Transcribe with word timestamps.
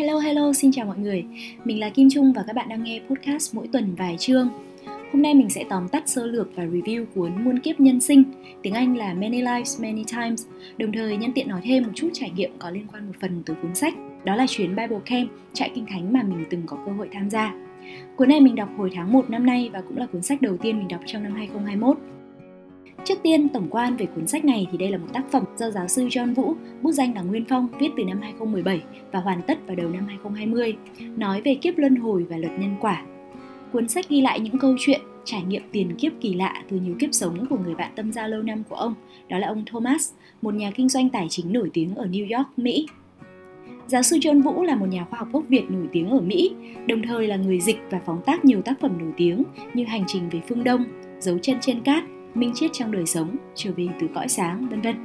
Hello 0.00 0.18
hello, 0.18 0.52
xin 0.52 0.72
chào 0.72 0.86
mọi 0.86 0.98
người. 0.98 1.24
Mình 1.64 1.80
là 1.80 1.88
Kim 1.88 2.08
Trung 2.10 2.32
và 2.32 2.42
các 2.46 2.52
bạn 2.52 2.68
đang 2.68 2.84
nghe 2.84 3.00
podcast 3.10 3.54
mỗi 3.54 3.68
tuần 3.72 3.94
vài 3.94 4.16
chương. 4.18 4.48
Hôm 4.86 5.22
nay 5.22 5.34
mình 5.34 5.50
sẽ 5.50 5.64
tóm 5.70 5.88
tắt 5.88 6.08
sơ 6.08 6.26
lược 6.26 6.56
và 6.56 6.64
review 6.64 7.04
cuốn 7.14 7.44
Muôn 7.44 7.58
kiếp 7.58 7.80
nhân 7.80 8.00
sinh, 8.00 8.22
tiếng 8.62 8.74
Anh 8.74 8.96
là 8.96 9.14
Many 9.14 9.42
Lives 9.42 9.80
Many 9.80 10.04
Times, 10.04 10.46
đồng 10.78 10.92
thời 10.92 11.16
nhân 11.16 11.32
tiện 11.32 11.48
nói 11.48 11.60
thêm 11.64 11.82
một 11.82 11.90
chút 11.94 12.08
trải 12.12 12.30
nghiệm 12.30 12.50
có 12.58 12.70
liên 12.70 12.86
quan 12.92 13.06
một 13.06 13.12
phần 13.20 13.42
từ 13.46 13.54
cuốn 13.62 13.74
sách. 13.74 13.94
Đó 14.24 14.36
là 14.36 14.46
chuyến 14.48 14.76
Bible 14.76 15.00
Camp, 15.04 15.30
trại 15.52 15.70
kinh 15.74 15.86
thánh 15.86 16.12
mà 16.12 16.22
mình 16.22 16.44
từng 16.50 16.62
có 16.66 16.78
cơ 16.86 16.92
hội 16.92 17.08
tham 17.12 17.30
gia. 17.30 17.54
Cuốn 18.16 18.28
này 18.28 18.40
mình 18.40 18.54
đọc 18.54 18.68
hồi 18.76 18.90
tháng 18.94 19.12
1 19.12 19.30
năm 19.30 19.46
nay 19.46 19.70
và 19.72 19.80
cũng 19.80 19.98
là 19.98 20.06
cuốn 20.06 20.22
sách 20.22 20.42
đầu 20.42 20.56
tiên 20.56 20.78
mình 20.78 20.88
đọc 20.88 21.00
trong 21.06 21.22
năm 21.22 21.32
2021. 21.32 21.98
Trước 23.04 23.18
tiên, 23.22 23.48
tổng 23.48 23.66
quan 23.70 23.96
về 23.96 24.06
cuốn 24.06 24.26
sách 24.26 24.44
này 24.44 24.66
thì 24.72 24.78
đây 24.78 24.90
là 24.90 24.98
một 24.98 25.06
tác 25.12 25.22
phẩm 25.30 25.44
do 25.56 25.70
giáo 25.70 25.88
sư 25.88 26.06
John 26.06 26.34
Vũ, 26.34 26.54
bút 26.82 26.92
danh 26.92 27.14
là 27.14 27.22
Nguyên 27.22 27.44
Phong, 27.48 27.68
viết 27.78 27.88
từ 27.96 28.04
năm 28.04 28.20
2017 28.20 28.82
và 29.12 29.20
hoàn 29.20 29.42
tất 29.42 29.58
vào 29.66 29.76
đầu 29.76 29.88
năm 29.88 30.06
2020, 30.06 30.76
nói 31.16 31.40
về 31.40 31.54
kiếp 31.54 31.78
luân 31.78 31.96
hồi 31.96 32.26
và 32.30 32.36
luật 32.36 32.52
nhân 32.58 32.76
quả. 32.80 33.04
Cuốn 33.72 33.88
sách 33.88 34.08
ghi 34.08 34.20
lại 34.20 34.40
những 34.40 34.58
câu 34.58 34.74
chuyện, 34.78 35.00
trải 35.24 35.42
nghiệm 35.42 35.62
tiền 35.72 35.94
kiếp 35.98 36.12
kỳ 36.20 36.34
lạ 36.34 36.62
từ 36.70 36.80
nhiều 36.80 36.94
kiếp 36.98 37.08
sống 37.12 37.46
của 37.50 37.58
người 37.64 37.74
bạn 37.74 37.92
tâm 37.96 38.12
giao 38.12 38.28
lâu 38.28 38.42
năm 38.42 38.62
của 38.68 38.76
ông, 38.76 38.94
đó 39.28 39.38
là 39.38 39.48
ông 39.48 39.64
Thomas, 39.66 40.10
một 40.42 40.54
nhà 40.54 40.70
kinh 40.70 40.88
doanh 40.88 41.08
tài 41.08 41.26
chính 41.28 41.52
nổi 41.52 41.70
tiếng 41.72 41.94
ở 41.94 42.06
New 42.06 42.36
York, 42.36 42.48
Mỹ. 42.56 42.86
Giáo 43.86 44.02
sư 44.02 44.16
John 44.16 44.42
Vũ 44.42 44.62
là 44.62 44.76
một 44.76 44.86
nhà 44.86 45.04
khoa 45.10 45.18
học 45.18 45.28
gốc 45.32 45.44
Việt 45.48 45.70
nổi 45.70 45.88
tiếng 45.92 46.10
ở 46.10 46.20
Mỹ, 46.20 46.50
đồng 46.86 47.02
thời 47.02 47.26
là 47.26 47.36
người 47.36 47.60
dịch 47.60 47.78
và 47.90 48.00
phóng 48.06 48.20
tác 48.26 48.44
nhiều 48.44 48.62
tác 48.62 48.80
phẩm 48.80 48.98
nổi 48.98 49.12
tiếng 49.16 49.42
như 49.74 49.84
Hành 49.84 50.04
trình 50.06 50.28
về 50.28 50.40
phương 50.48 50.64
Đông, 50.64 50.84
Dấu 51.20 51.38
chân 51.38 51.56
trên 51.60 51.80
cát, 51.80 52.04
minh 52.34 52.52
triết 52.54 52.72
trong 52.72 52.92
đời 52.92 53.06
sống, 53.06 53.36
trở 53.54 53.70
về 53.76 53.88
từ 54.00 54.08
cõi 54.14 54.28
sáng, 54.28 54.68
vân 54.68 54.80
vân. 54.80 54.96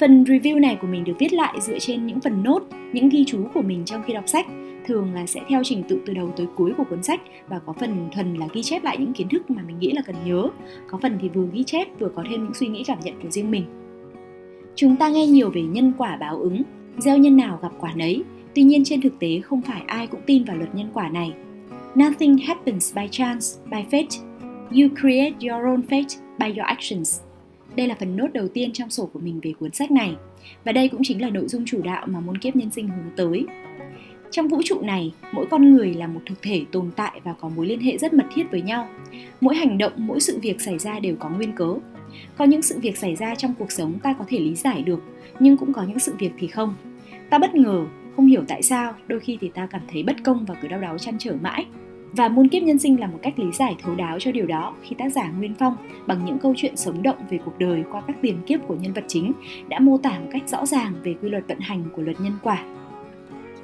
Phần 0.00 0.24
review 0.24 0.60
này 0.60 0.78
của 0.80 0.86
mình 0.86 1.04
được 1.04 1.12
viết 1.18 1.32
lại 1.32 1.60
dựa 1.60 1.78
trên 1.78 2.06
những 2.06 2.20
phần 2.20 2.42
nốt, 2.42 2.62
những 2.92 3.08
ghi 3.08 3.24
chú 3.26 3.46
của 3.54 3.62
mình 3.62 3.84
trong 3.84 4.02
khi 4.06 4.12
đọc 4.12 4.24
sách, 4.26 4.46
thường 4.86 5.14
là 5.14 5.26
sẽ 5.26 5.40
theo 5.48 5.62
trình 5.64 5.82
tự 5.88 6.00
từ 6.06 6.14
đầu 6.14 6.32
tới 6.36 6.46
cuối 6.56 6.72
của 6.76 6.84
cuốn 6.90 7.02
sách 7.02 7.20
và 7.48 7.58
có 7.58 7.72
phần 7.72 8.08
thuần 8.14 8.34
là 8.34 8.48
ghi 8.52 8.62
chép 8.62 8.84
lại 8.84 8.96
những 8.98 9.12
kiến 9.12 9.28
thức 9.28 9.50
mà 9.50 9.62
mình 9.66 9.78
nghĩ 9.78 9.92
là 9.92 10.02
cần 10.06 10.16
nhớ, 10.24 10.48
có 10.90 10.98
phần 11.02 11.18
thì 11.22 11.28
vừa 11.28 11.46
ghi 11.52 11.64
chép 11.64 11.88
vừa 11.98 12.08
có 12.08 12.24
thêm 12.30 12.44
những 12.44 12.54
suy 12.54 12.66
nghĩ 12.66 12.84
cảm 12.84 12.98
nhận 13.00 13.14
của 13.22 13.30
riêng 13.30 13.50
mình. 13.50 13.64
Chúng 14.74 14.96
ta 14.96 15.08
nghe 15.08 15.26
nhiều 15.26 15.50
về 15.50 15.62
nhân 15.62 15.92
quả 15.98 16.16
báo 16.16 16.36
ứng, 16.36 16.62
gieo 16.98 17.18
nhân 17.18 17.36
nào 17.36 17.58
gặp 17.62 17.72
quả 17.80 17.92
nấy, 17.94 18.22
tuy 18.54 18.62
nhiên 18.62 18.84
trên 18.84 19.00
thực 19.00 19.18
tế 19.18 19.40
không 19.40 19.62
phải 19.62 19.82
ai 19.86 20.06
cũng 20.06 20.20
tin 20.26 20.44
vào 20.44 20.56
luật 20.56 20.74
nhân 20.74 20.90
quả 20.94 21.08
này. 21.08 21.32
Nothing 21.94 22.38
happens 22.38 22.96
by 22.96 23.08
chance, 23.10 23.46
by 23.70 23.84
fate. 23.90 24.22
You 24.70 24.88
create 25.00 25.34
your 25.40 25.64
own 25.64 25.82
fate 25.88 26.29
by 26.40 26.46
your 26.46 26.66
actions. 26.66 27.20
Đây 27.76 27.88
là 27.88 27.94
phần 28.00 28.16
nốt 28.16 28.28
đầu 28.32 28.48
tiên 28.48 28.72
trong 28.72 28.90
sổ 28.90 29.06
của 29.12 29.20
mình 29.20 29.40
về 29.42 29.52
cuốn 29.60 29.72
sách 29.72 29.90
này 29.90 30.16
và 30.64 30.72
đây 30.72 30.88
cũng 30.88 31.00
chính 31.04 31.22
là 31.22 31.30
nội 31.30 31.48
dung 31.48 31.64
chủ 31.66 31.82
đạo 31.82 32.06
mà 32.06 32.20
môn 32.20 32.38
kiếp 32.38 32.56
nhân 32.56 32.70
sinh 32.70 32.88
hướng 32.88 33.16
tới. 33.16 33.44
Trong 34.30 34.48
vũ 34.48 34.60
trụ 34.64 34.80
này, 34.80 35.14
mỗi 35.32 35.46
con 35.50 35.74
người 35.74 35.94
là 35.94 36.06
một 36.06 36.20
thực 36.26 36.42
thể 36.42 36.64
tồn 36.72 36.90
tại 36.96 37.20
và 37.24 37.32
có 37.32 37.48
mối 37.48 37.66
liên 37.66 37.80
hệ 37.80 37.98
rất 37.98 38.12
mật 38.12 38.26
thiết 38.34 38.50
với 38.50 38.62
nhau. 38.62 38.88
Mỗi 39.40 39.56
hành 39.56 39.78
động, 39.78 39.92
mỗi 39.96 40.20
sự 40.20 40.38
việc 40.42 40.60
xảy 40.60 40.78
ra 40.78 41.00
đều 41.00 41.16
có 41.16 41.28
nguyên 41.30 41.52
cớ. 41.52 41.74
Có 42.36 42.44
những 42.44 42.62
sự 42.62 42.78
việc 42.78 42.98
xảy 42.98 43.16
ra 43.16 43.34
trong 43.34 43.54
cuộc 43.58 43.72
sống 43.72 43.98
ta 44.02 44.12
có 44.12 44.24
thể 44.28 44.38
lý 44.38 44.54
giải 44.54 44.82
được, 44.82 45.02
nhưng 45.40 45.56
cũng 45.56 45.72
có 45.72 45.82
những 45.82 45.98
sự 45.98 46.14
việc 46.18 46.32
thì 46.38 46.46
không. 46.46 46.74
Ta 47.30 47.38
bất 47.38 47.54
ngờ, 47.54 47.86
không 48.16 48.26
hiểu 48.26 48.44
tại 48.48 48.62
sao, 48.62 48.94
đôi 49.06 49.20
khi 49.20 49.38
thì 49.40 49.50
ta 49.54 49.66
cảm 49.66 49.82
thấy 49.92 50.02
bất 50.02 50.16
công 50.24 50.44
và 50.44 50.54
cứ 50.54 50.68
đau 50.68 50.80
đáu 50.80 50.98
chăn 50.98 51.18
trở 51.18 51.34
mãi. 51.42 51.66
Và 52.12 52.28
muôn 52.28 52.48
kiếp 52.48 52.62
nhân 52.62 52.78
sinh 52.78 53.00
là 53.00 53.06
một 53.06 53.18
cách 53.22 53.38
lý 53.38 53.52
giải 53.52 53.76
thấu 53.82 53.94
đáo 53.94 54.18
cho 54.20 54.32
điều 54.32 54.46
đó 54.46 54.74
khi 54.82 54.96
tác 54.98 55.12
giả 55.12 55.30
Nguyên 55.38 55.54
Phong 55.58 55.76
bằng 56.06 56.24
những 56.24 56.38
câu 56.38 56.54
chuyện 56.56 56.76
sống 56.76 57.02
động 57.02 57.16
về 57.30 57.38
cuộc 57.44 57.58
đời 57.58 57.82
qua 57.90 58.02
các 58.06 58.16
tiền 58.22 58.36
kiếp 58.46 58.60
của 58.66 58.74
nhân 58.74 58.92
vật 58.92 59.04
chính 59.08 59.32
đã 59.68 59.78
mô 59.78 59.98
tả 59.98 60.10
một 60.10 60.28
cách 60.32 60.48
rõ 60.48 60.66
ràng 60.66 60.92
về 61.02 61.14
quy 61.22 61.28
luật 61.28 61.48
vận 61.48 61.58
hành 61.60 61.84
của 61.96 62.02
luật 62.02 62.20
nhân 62.20 62.32
quả. 62.42 62.64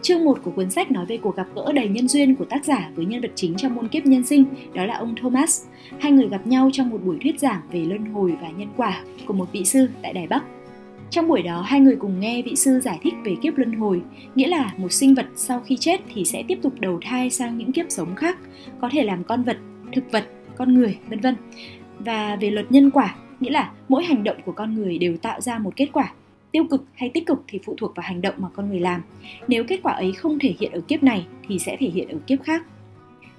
Chương 0.03 0.25
1 0.25 0.39
của 0.45 0.51
cuốn 0.51 0.71
sách 0.71 0.91
nói 0.91 1.07
về 1.07 1.17
cuộc 1.17 1.37
gặp 1.37 1.47
gỡ 1.55 1.73
đầy 1.73 1.89
nhân 1.89 2.09
duyên 2.09 2.37
của 2.37 2.45
tác 2.45 2.65
giả 2.65 2.91
với 2.95 3.07
nhân 3.07 3.21
vật 3.21 3.31
chính 3.35 3.55
trong 3.57 3.75
môn 3.75 3.89
kiếp 3.89 4.07
nhân 4.07 4.25
sinh, 4.25 4.45
đó 4.75 4.87
là 4.87 4.97
ông 4.97 5.15
Thomas. 5.23 5.65
Hai 5.99 6.13
người 6.13 6.29
gặp 6.29 6.47
nhau 6.47 6.71
trong 6.73 6.91
một 6.91 6.99
buổi 7.05 7.19
thuyết 7.23 7.41
giảng 7.41 7.61
về 7.73 7.81
luân 7.81 8.05
hồi 8.05 8.33
và 8.43 8.51
nhân 8.51 8.69
quả 8.77 9.03
của 9.27 9.35
một 9.35 9.53
vị 9.53 9.65
sư 9.65 9.89
tại 10.03 10.13
Đài 10.13 10.27
Bắc. 10.27 10.45
Trong 11.11 11.29
buổi 11.29 11.43
đó, 11.43 11.61
hai 11.61 11.81
người 11.81 11.97
cùng 11.97 12.21
nghe 12.21 12.43
vị 12.43 12.57
sư 12.57 12.81
giải 12.81 12.99
thích 13.03 13.15
về 13.25 13.37
kiếp 13.43 13.59
luân 13.59 13.73
hồi, 13.73 14.03
nghĩa 14.35 14.49
là 14.49 14.73
một 14.77 14.93
sinh 14.93 15.15
vật 15.15 15.27
sau 15.37 15.61
khi 15.61 15.77
chết 15.77 16.01
thì 16.15 16.25
sẽ 16.25 16.43
tiếp 16.49 16.59
tục 16.63 16.73
đầu 16.81 16.99
thai 17.03 17.31
sang 17.31 17.59
những 17.59 17.73
kiếp 17.73 17.87
sống 17.89 18.15
khác, 18.15 18.39
có 18.81 18.89
thể 18.93 19.05
làm 19.05 19.25
con 19.25 19.43
vật, 19.43 19.57
thực 19.93 20.13
vật, 20.13 20.25
con 20.57 20.75
người, 20.75 20.99
vân 21.09 21.21
vân. 21.21 21.37
Và 21.99 22.37
về 22.37 22.51
luật 22.51 22.73
nhân 22.73 22.91
quả, 22.91 23.17
nghĩa 23.41 23.51
là 23.51 23.73
mỗi 23.89 24.05
hành 24.05 24.25
động 24.25 24.37
của 24.45 24.53
con 24.53 24.75
người 24.75 24.99
đều 24.99 25.17
tạo 25.17 25.41
ra 25.41 25.59
một 25.59 25.77
kết 25.77 25.89
quả. 25.93 26.13
Tiêu 26.53 26.65
cực 26.71 26.85
hay 26.95 27.11
tích 27.15 27.27
cực 27.27 27.45
thì 27.49 27.59
phụ 27.65 27.75
thuộc 27.79 27.97
vào 27.97 28.05
hành 28.07 28.21
động 28.21 28.35
mà 28.39 28.49
con 28.49 28.69
người 28.69 28.81
làm. 28.81 29.03
Nếu 29.49 29.65
kết 29.65 29.81
quả 29.83 29.93
ấy 29.93 30.13
không 30.13 30.39
thể 30.39 30.55
hiện 30.59 30.73
ở 30.73 30.81
kiếp 30.81 31.03
này 31.03 31.27
thì 31.49 31.59
sẽ 31.59 31.77
thể 31.81 31.89
hiện 31.89 32.09
ở 32.09 32.19
kiếp 32.27 32.43
khác. 32.43 32.67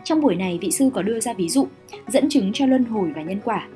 Trong 0.03 0.21
buổi 0.21 0.35
này, 0.35 0.57
vị 0.61 0.71
sư 0.71 0.89
có 0.93 1.01
đưa 1.01 1.19
ra 1.19 1.33
ví 1.33 1.49
dụ, 1.49 1.67
dẫn 2.07 2.29
chứng 2.29 2.51
cho 2.53 2.65
luân 2.65 2.83
hồi 2.83 3.11
và 3.15 3.21
nhân 3.21 3.39
quả. 3.43 3.67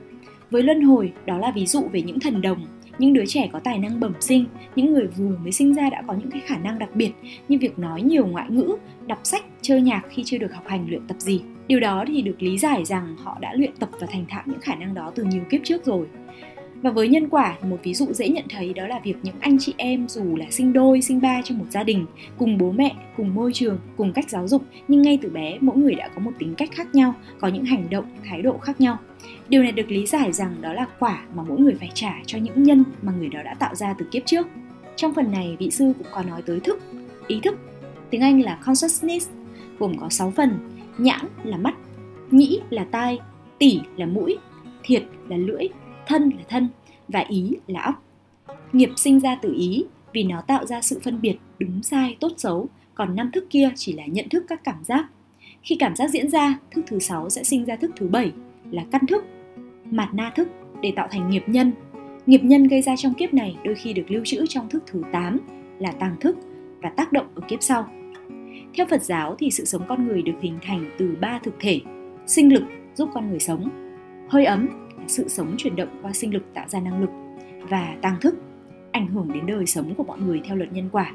Với 0.52 0.64
luân 0.64 0.82
hồi, 0.82 1.12
đó 1.26 1.38
là 1.38 1.52
ví 1.52 1.66
dụ 1.66 1.84
về 1.92 2.02
những 2.02 2.20
thần 2.20 2.42
đồng, 2.42 2.66
những 3.02 3.14
đứa 3.14 3.26
trẻ 3.26 3.50
có 3.52 3.60
tài 3.60 3.80
năng 3.80 4.00
bẩm 4.00 4.14
sinh, 4.20 4.46
những 4.76 4.94
người 4.94 5.08
vừa 5.08 5.38
mới 5.38 5.52
sinh 5.52 5.74
ra 5.74 5.90
đã 5.90 6.04
có 6.08 6.14
những 6.14 6.32
cái 6.32 6.42
khả 6.46 6.58
năng 6.58 6.80
đặc 6.80 6.90
biệt 6.96 7.12
như 7.48 7.58
việc 7.62 7.80
nói 7.80 8.02
nhiều 8.02 8.28
ngoại 8.28 8.50
ngữ, 8.50 8.76
đọc 9.08 9.20
sách, 9.24 9.46
chơi 9.62 9.82
nhạc 9.82 10.02
khi 10.10 10.24
chưa 10.26 10.38
được 10.38 10.54
học 10.54 10.68
hành 10.68 10.86
luyện 10.90 11.08
tập 11.08 11.18
gì. 11.20 11.42
Điều 11.68 11.80
đó 11.80 12.06
thì 12.08 12.22
được 12.22 12.44
lý 12.44 12.58
giải 12.58 12.86
rằng 12.86 13.16
họ 13.18 13.38
đã 13.42 13.54
luyện 13.54 13.72
tập 13.80 13.90
và 14.00 14.08
thành 14.08 14.26
thạo 14.30 14.44
những 14.46 14.60
khả 14.60 14.76
năng 14.76 14.94
đó 14.94 15.12
từ 15.16 15.24
nhiều 15.24 15.42
kiếp 15.50 15.62
trước 15.64 15.86
rồi. 15.86 16.08
Và 16.82 16.92
với 16.92 17.08
nhân 17.08 17.30
quả 17.30 17.58
một 17.64 17.78
ví 17.84 17.94
dụ 17.94 18.14
dễ 18.14 18.30
nhận 18.30 18.46
thấy 18.50 18.74
đó 18.74 18.88
là 18.88 19.00
việc 19.04 19.16
những 19.24 19.36
anh 19.40 19.58
chị 19.60 19.74
em 19.78 20.08
dù 20.08 20.36
là 20.36 20.46
sinh 20.50 20.74
đôi, 20.74 21.02
sinh 21.02 21.22
ba 21.22 21.42
trong 21.44 21.58
một 21.58 21.66
gia 21.70 21.84
đình, 21.84 22.06
cùng 22.38 22.58
bố 22.58 22.72
mẹ, 22.72 22.96
cùng 23.18 23.36
môi 23.36 23.52
trường, 23.54 23.80
cùng 23.98 24.14
cách 24.14 24.30
giáo 24.30 24.48
dục, 24.48 24.64
nhưng 24.88 25.02
ngay 25.02 25.20
từ 25.22 25.30
bé 25.30 25.58
mỗi 25.62 25.78
người 25.78 25.96
đã 25.96 26.08
có 26.16 26.22
một 26.22 26.32
tính 26.40 26.56
cách 26.56 26.70
khác 26.72 26.96
nhau, 26.96 27.14
có 27.40 27.48
những 27.48 27.66
hành 27.66 27.90
động, 27.90 28.06
thái 28.24 28.42
độ 28.42 28.58
khác 28.58 28.82
nhau. 28.82 28.98
Điều 29.50 29.64
này 29.64 29.72
được 29.72 29.92
lý 29.92 30.06
giải 30.06 30.32
rằng 30.32 30.56
đó 30.62 30.74
là 30.74 30.86
quả 31.00 31.24
mà 31.36 31.44
mỗi 31.44 31.60
người 31.60 31.76
phải 31.80 31.90
trả 31.94 32.14
cho 32.26 32.38
những 32.38 32.64
nhân 32.64 32.84
mà 33.02 33.14
người 33.20 33.30
đó 33.30 33.44
đã 33.44 33.54
tạo 33.54 33.76
ra 33.76 33.96
từ 33.98 34.06
kiếp 34.12 34.26
trước. 34.26 34.48
Trong 34.96 35.14
phần 35.14 35.32
này, 35.32 35.56
vị 35.60 35.72
sư 35.72 35.94
cũng 35.98 36.08
có 36.12 36.24
nói 36.24 36.42
tới 36.42 36.60
thức, 36.60 36.80
ý 37.28 37.40
thức, 37.44 37.58
tiếng 38.10 38.22
Anh 38.22 38.42
là 38.42 38.60
consciousness, 38.66 39.30
gồm 39.80 39.98
có 39.98 40.10
6 40.10 40.32
phần, 40.32 40.80
nhãn 40.98 41.22
là 41.44 41.58
mắt, 41.58 41.76
nhĩ 42.32 42.60
là 42.70 42.86
tai, 42.92 43.20
tỉ 43.60 43.82
là 43.98 44.06
mũi, 44.06 44.38
thiệt 44.84 45.04
là 45.28 45.38
lưỡi, 45.38 45.68
thân 46.08 46.30
là 46.30 46.44
thân 46.50 46.68
và 47.08 47.20
ý 47.20 47.56
là 47.68 47.82
óc. 47.82 48.04
Nghiệp 48.74 48.90
sinh 48.98 49.20
ra 49.20 49.38
từ 49.42 49.54
ý 49.54 49.84
vì 50.14 50.24
nó 50.24 50.42
tạo 50.42 50.66
ra 50.66 50.82
sự 50.82 51.00
phân 51.04 51.22
biệt 51.22 51.38
đúng 51.60 51.84
sai 51.84 52.18
tốt 52.20 52.32
xấu, 52.38 52.70
còn 52.96 53.16
năm 53.16 53.32
thức 53.32 53.46
kia 53.50 53.70
chỉ 53.76 53.94
là 53.94 54.06
nhận 54.06 54.30
thức 54.30 54.46
các 54.48 54.64
cảm 54.64 54.84
giác. 54.84 55.06
Khi 55.64 55.76
cảm 55.80 55.96
giác 55.96 56.10
diễn 56.10 56.30
ra, 56.30 56.60
thức 56.72 56.82
thứ 56.88 57.00
sáu 57.00 57.30
sẽ 57.30 57.44
sinh 57.44 57.66
ra 57.66 57.76
thức 57.76 57.92
thứ 57.96 58.08
bảy 58.08 58.32
là 58.72 58.84
căn 58.92 59.08
thức, 59.08 59.26
mạt 59.86 60.14
na 60.14 60.32
thức 60.36 60.48
để 60.82 60.94
tạo 60.96 61.08
thành 61.12 61.30
nghiệp 61.30 61.44
nhân. 61.48 61.72
Nghiệp 62.26 62.42
nhân 62.44 62.68
gây 62.68 62.82
ra 62.82 62.96
trong 62.96 63.14
kiếp 63.14 63.34
này 63.34 63.58
đôi 63.64 63.76
khi 63.76 63.94
được 63.94 64.12
lưu 64.12 64.26
trữ 64.26 64.46
trong 64.50 64.70
thức 64.70 64.84
thứ 64.88 65.02
8 65.12 65.40
là 65.80 65.92
tàng 65.92 66.16
thức 66.20 66.38
và 66.82 66.90
tác 66.90 67.14
động 67.14 67.28
ở 67.36 67.42
kiếp 67.48 67.64
sau. 67.64 67.88
Theo 68.74 68.86
Phật 68.90 69.04
giáo 69.04 69.36
thì 69.40 69.52
sự 69.52 69.66
sống 69.66 69.82
con 69.88 70.08
người 70.08 70.22
được 70.22 70.42
hình 70.42 70.60
thành 70.62 70.92
từ 70.98 71.18
ba 71.22 71.40
thực 71.44 71.54
thể, 71.60 71.82
sinh 72.28 72.54
lực 72.54 72.64
giúp 72.96 73.10
con 73.14 73.30
người 73.30 73.40
sống, 73.40 73.70
hơi 74.30 74.46
ấm 74.46 74.68
là 74.98 75.04
sự 75.08 75.28
sống 75.28 75.56
chuyển 75.58 75.76
động 75.76 76.00
qua 76.02 76.14
sinh 76.14 76.34
lực 76.34 76.44
tạo 76.54 76.66
ra 76.70 76.80
năng 76.80 77.02
lực 77.02 77.10
và 77.70 77.96
tàng 78.02 78.16
thức 78.22 78.36
ảnh 78.92 79.08
hưởng 79.08 79.34
đến 79.34 79.46
đời 79.46 79.66
sống 79.66 79.96
của 79.96 80.04
mọi 80.04 80.20
người 80.20 80.42
theo 80.46 80.58
luật 80.58 80.74
nhân 80.74 80.90
quả. 80.92 81.12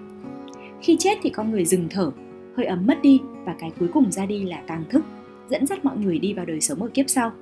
Khi 0.83 0.97
chết 0.99 1.19
thì 1.23 1.31
con 1.31 1.51
người 1.51 1.65
dừng 1.65 1.87
thở, 1.91 2.13
hơi 2.57 2.67
ấm 2.67 2.87
mất 2.87 3.03
đi 3.03 3.21
và 3.45 3.55
cái 3.59 3.71
cuối 3.79 3.89
cùng 3.93 4.13
ra 4.13 4.27
đi 4.27 4.45
là 4.45 4.63
tàng 4.67 4.85
thức, 4.89 5.05
dẫn 5.51 5.67
dắt 5.67 5.85
mọi 5.85 5.97
người 5.97 6.19
đi 6.19 6.33
vào 6.33 6.45
đời 6.47 6.61
sống 6.61 6.83
ở 6.83 6.89
kiếp 6.89 7.09
sau. 7.09 7.33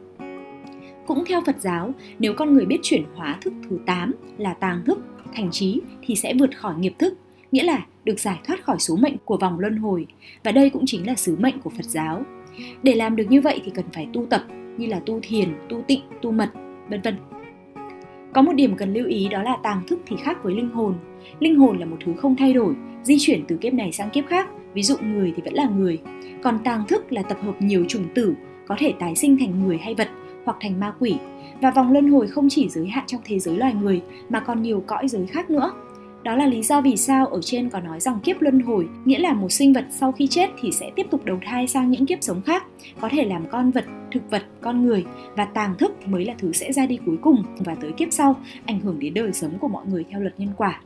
Cũng 1.06 1.24
theo 1.26 1.40
Phật 1.46 1.60
giáo, 1.60 1.92
nếu 2.18 2.34
con 2.34 2.54
người 2.54 2.66
biết 2.66 2.78
chuyển 2.82 3.04
hóa 3.14 3.38
thức 3.40 3.52
thứ 3.70 3.78
8 3.86 4.12
là 4.38 4.54
tàng 4.54 4.82
thức 4.86 4.98
thành 5.34 5.50
trí 5.50 5.80
thì 6.02 6.14
sẽ 6.14 6.34
vượt 6.38 6.50
khỏi 6.56 6.74
nghiệp 6.78 6.94
thức, 6.98 7.14
nghĩa 7.52 7.62
là 7.62 7.86
được 8.04 8.20
giải 8.20 8.38
thoát 8.44 8.64
khỏi 8.64 8.76
số 8.78 8.96
mệnh 8.96 9.16
của 9.24 9.36
vòng 9.36 9.58
luân 9.58 9.76
hồi 9.76 10.06
và 10.44 10.52
đây 10.52 10.70
cũng 10.70 10.86
chính 10.86 11.06
là 11.06 11.14
sứ 11.14 11.36
mệnh 11.36 11.60
của 11.60 11.70
Phật 11.70 11.84
giáo. 11.84 12.22
Để 12.82 12.94
làm 12.94 13.16
được 13.16 13.24
như 13.28 13.40
vậy 13.40 13.60
thì 13.64 13.70
cần 13.74 13.84
phải 13.92 14.08
tu 14.12 14.26
tập 14.26 14.42
như 14.76 14.86
là 14.86 15.00
tu 15.06 15.20
thiền, 15.22 15.48
tu 15.68 15.82
tịnh, 15.82 16.00
tu 16.22 16.30
mật, 16.30 16.50
vân 16.88 17.00
vân. 17.00 17.16
Có 18.32 18.42
một 18.42 18.52
điểm 18.52 18.76
cần 18.76 18.92
lưu 18.92 19.06
ý 19.06 19.28
đó 19.28 19.42
là 19.42 19.56
tàng 19.62 19.82
thức 19.86 20.00
thì 20.06 20.16
khác 20.22 20.42
với 20.42 20.54
linh 20.54 20.70
hồn. 20.70 20.94
Linh 21.40 21.56
hồn 21.56 21.78
là 21.78 21.86
một 21.86 21.96
thứ 22.04 22.12
không 22.16 22.36
thay 22.36 22.52
đổi, 22.52 22.74
di 23.02 23.16
chuyển 23.20 23.44
từ 23.48 23.56
kiếp 23.56 23.72
này 23.72 23.92
sang 23.92 24.10
kiếp 24.10 24.26
khác, 24.26 24.48
ví 24.74 24.82
dụ 24.82 24.96
người 25.02 25.32
thì 25.36 25.42
vẫn 25.44 25.54
là 25.54 25.68
người. 25.76 25.98
Còn 26.42 26.58
tàng 26.64 26.86
thức 26.86 27.12
là 27.12 27.22
tập 27.22 27.38
hợp 27.42 27.62
nhiều 27.62 27.84
chủng 27.88 28.04
tử, 28.14 28.34
có 28.66 28.76
thể 28.78 28.92
tái 28.98 29.16
sinh 29.16 29.36
thành 29.38 29.64
người 29.64 29.78
hay 29.78 29.94
vật 29.94 30.08
hoặc 30.44 30.56
thành 30.60 30.80
ma 30.80 30.92
quỷ. 30.98 31.16
Và 31.60 31.70
vòng 31.70 31.92
luân 31.92 32.08
hồi 32.08 32.28
không 32.28 32.48
chỉ 32.50 32.68
giới 32.68 32.86
hạn 32.86 33.04
trong 33.06 33.20
thế 33.24 33.38
giới 33.38 33.56
loài 33.56 33.74
người 33.74 34.02
mà 34.28 34.40
còn 34.40 34.62
nhiều 34.62 34.84
cõi 34.86 35.08
giới 35.08 35.26
khác 35.26 35.50
nữa. 35.50 35.72
Đó 36.22 36.36
là 36.36 36.46
lý 36.46 36.62
do 36.62 36.80
vì 36.80 36.96
sao 36.96 37.26
ở 37.26 37.40
trên 37.42 37.70
có 37.70 37.80
nói 37.80 38.00
rằng 38.00 38.20
kiếp 38.20 38.42
luân 38.42 38.60
hồi 38.60 38.88
nghĩa 39.04 39.18
là 39.18 39.32
một 39.32 39.52
sinh 39.52 39.72
vật 39.72 39.84
sau 39.90 40.12
khi 40.12 40.26
chết 40.26 40.50
thì 40.60 40.72
sẽ 40.72 40.90
tiếp 40.96 41.06
tục 41.10 41.24
đầu 41.24 41.38
thai 41.44 41.68
sang 41.68 41.90
những 41.90 42.06
kiếp 42.06 42.18
sống 42.22 42.42
khác, 42.42 42.64
có 43.00 43.08
thể 43.08 43.24
làm 43.24 43.46
con 43.50 43.70
vật, 43.70 43.84
thực 44.12 44.30
vật, 44.30 44.42
con 44.60 44.86
người 44.86 45.04
và 45.36 45.44
tàng 45.44 45.74
thức 45.78 46.08
mới 46.08 46.24
là 46.24 46.34
thứ 46.38 46.52
sẽ 46.52 46.72
ra 46.72 46.86
đi 46.86 46.98
cuối 47.06 47.16
cùng 47.22 47.44
và 47.58 47.74
tới 47.74 47.92
kiếp 47.92 48.08
sau, 48.10 48.36
ảnh 48.66 48.80
hưởng 48.80 48.98
đến 48.98 49.14
đời 49.14 49.32
sống 49.32 49.58
của 49.60 49.68
mọi 49.68 49.86
người 49.86 50.04
theo 50.10 50.20
luật 50.20 50.40
nhân 50.40 50.48
quả. 50.56 50.80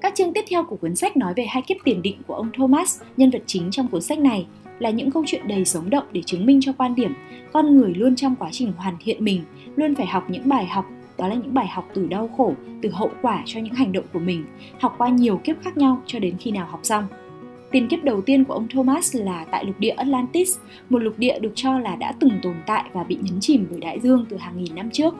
Các 0.00 0.14
chương 0.14 0.32
tiếp 0.32 0.44
theo 0.50 0.64
của 0.64 0.76
cuốn 0.76 0.96
sách 0.96 1.16
nói 1.16 1.34
về 1.36 1.46
hai 1.48 1.62
kiếp 1.62 1.76
tiền 1.84 2.02
định 2.02 2.16
của 2.26 2.34
ông 2.34 2.50
Thomas, 2.56 3.02
nhân 3.16 3.30
vật 3.30 3.42
chính 3.46 3.70
trong 3.70 3.88
cuốn 3.88 4.02
sách 4.02 4.18
này, 4.18 4.46
là 4.78 4.90
những 4.90 5.10
câu 5.10 5.24
chuyện 5.26 5.48
đầy 5.48 5.64
sống 5.64 5.90
động 5.90 6.04
để 6.12 6.22
chứng 6.22 6.46
minh 6.46 6.60
cho 6.62 6.72
quan 6.78 6.94
điểm 6.94 7.14
con 7.52 7.76
người 7.76 7.94
luôn 7.94 8.16
trong 8.16 8.36
quá 8.36 8.48
trình 8.52 8.72
hoàn 8.76 8.96
thiện 9.00 9.24
mình, 9.24 9.42
luôn 9.76 9.94
phải 9.94 10.06
học 10.06 10.30
những 10.30 10.48
bài 10.48 10.66
học 10.66 10.84
đó 11.18 11.28
là 11.28 11.34
những 11.34 11.54
bài 11.54 11.66
học 11.66 11.88
từ 11.94 12.06
đau 12.06 12.30
khổ, 12.36 12.54
từ 12.82 12.90
hậu 12.92 13.10
quả 13.22 13.42
cho 13.46 13.60
những 13.60 13.74
hành 13.74 13.92
động 13.92 14.04
của 14.12 14.18
mình, 14.18 14.44
học 14.80 14.94
qua 14.98 15.08
nhiều 15.08 15.40
kiếp 15.44 15.56
khác 15.62 15.76
nhau 15.76 16.02
cho 16.06 16.18
đến 16.18 16.36
khi 16.38 16.50
nào 16.50 16.66
học 16.70 16.80
xong. 16.82 17.04
Tiền 17.70 17.88
kiếp 17.88 18.04
đầu 18.04 18.20
tiên 18.20 18.44
của 18.44 18.54
ông 18.54 18.68
Thomas 18.68 19.16
là 19.16 19.44
tại 19.50 19.64
lục 19.64 19.80
địa 19.80 19.90
Atlantis, 19.90 20.58
một 20.90 20.98
lục 20.98 21.14
địa 21.18 21.38
được 21.38 21.52
cho 21.54 21.78
là 21.78 21.96
đã 21.96 22.12
từng 22.20 22.30
tồn 22.42 22.54
tại 22.66 22.84
và 22.92 23.04
bị 23.04 23.18
nhấn 23.22 23.40
chìm 23.40 23.66
bởi 23.70 23.80
đại 23.80 24.00
dương 24.00 24.26
từ 24.28 24.36
hàng 24.36 24.58
nghìn 24.58 24.74
năm 24.74 24.90
trước. 24.90 25.14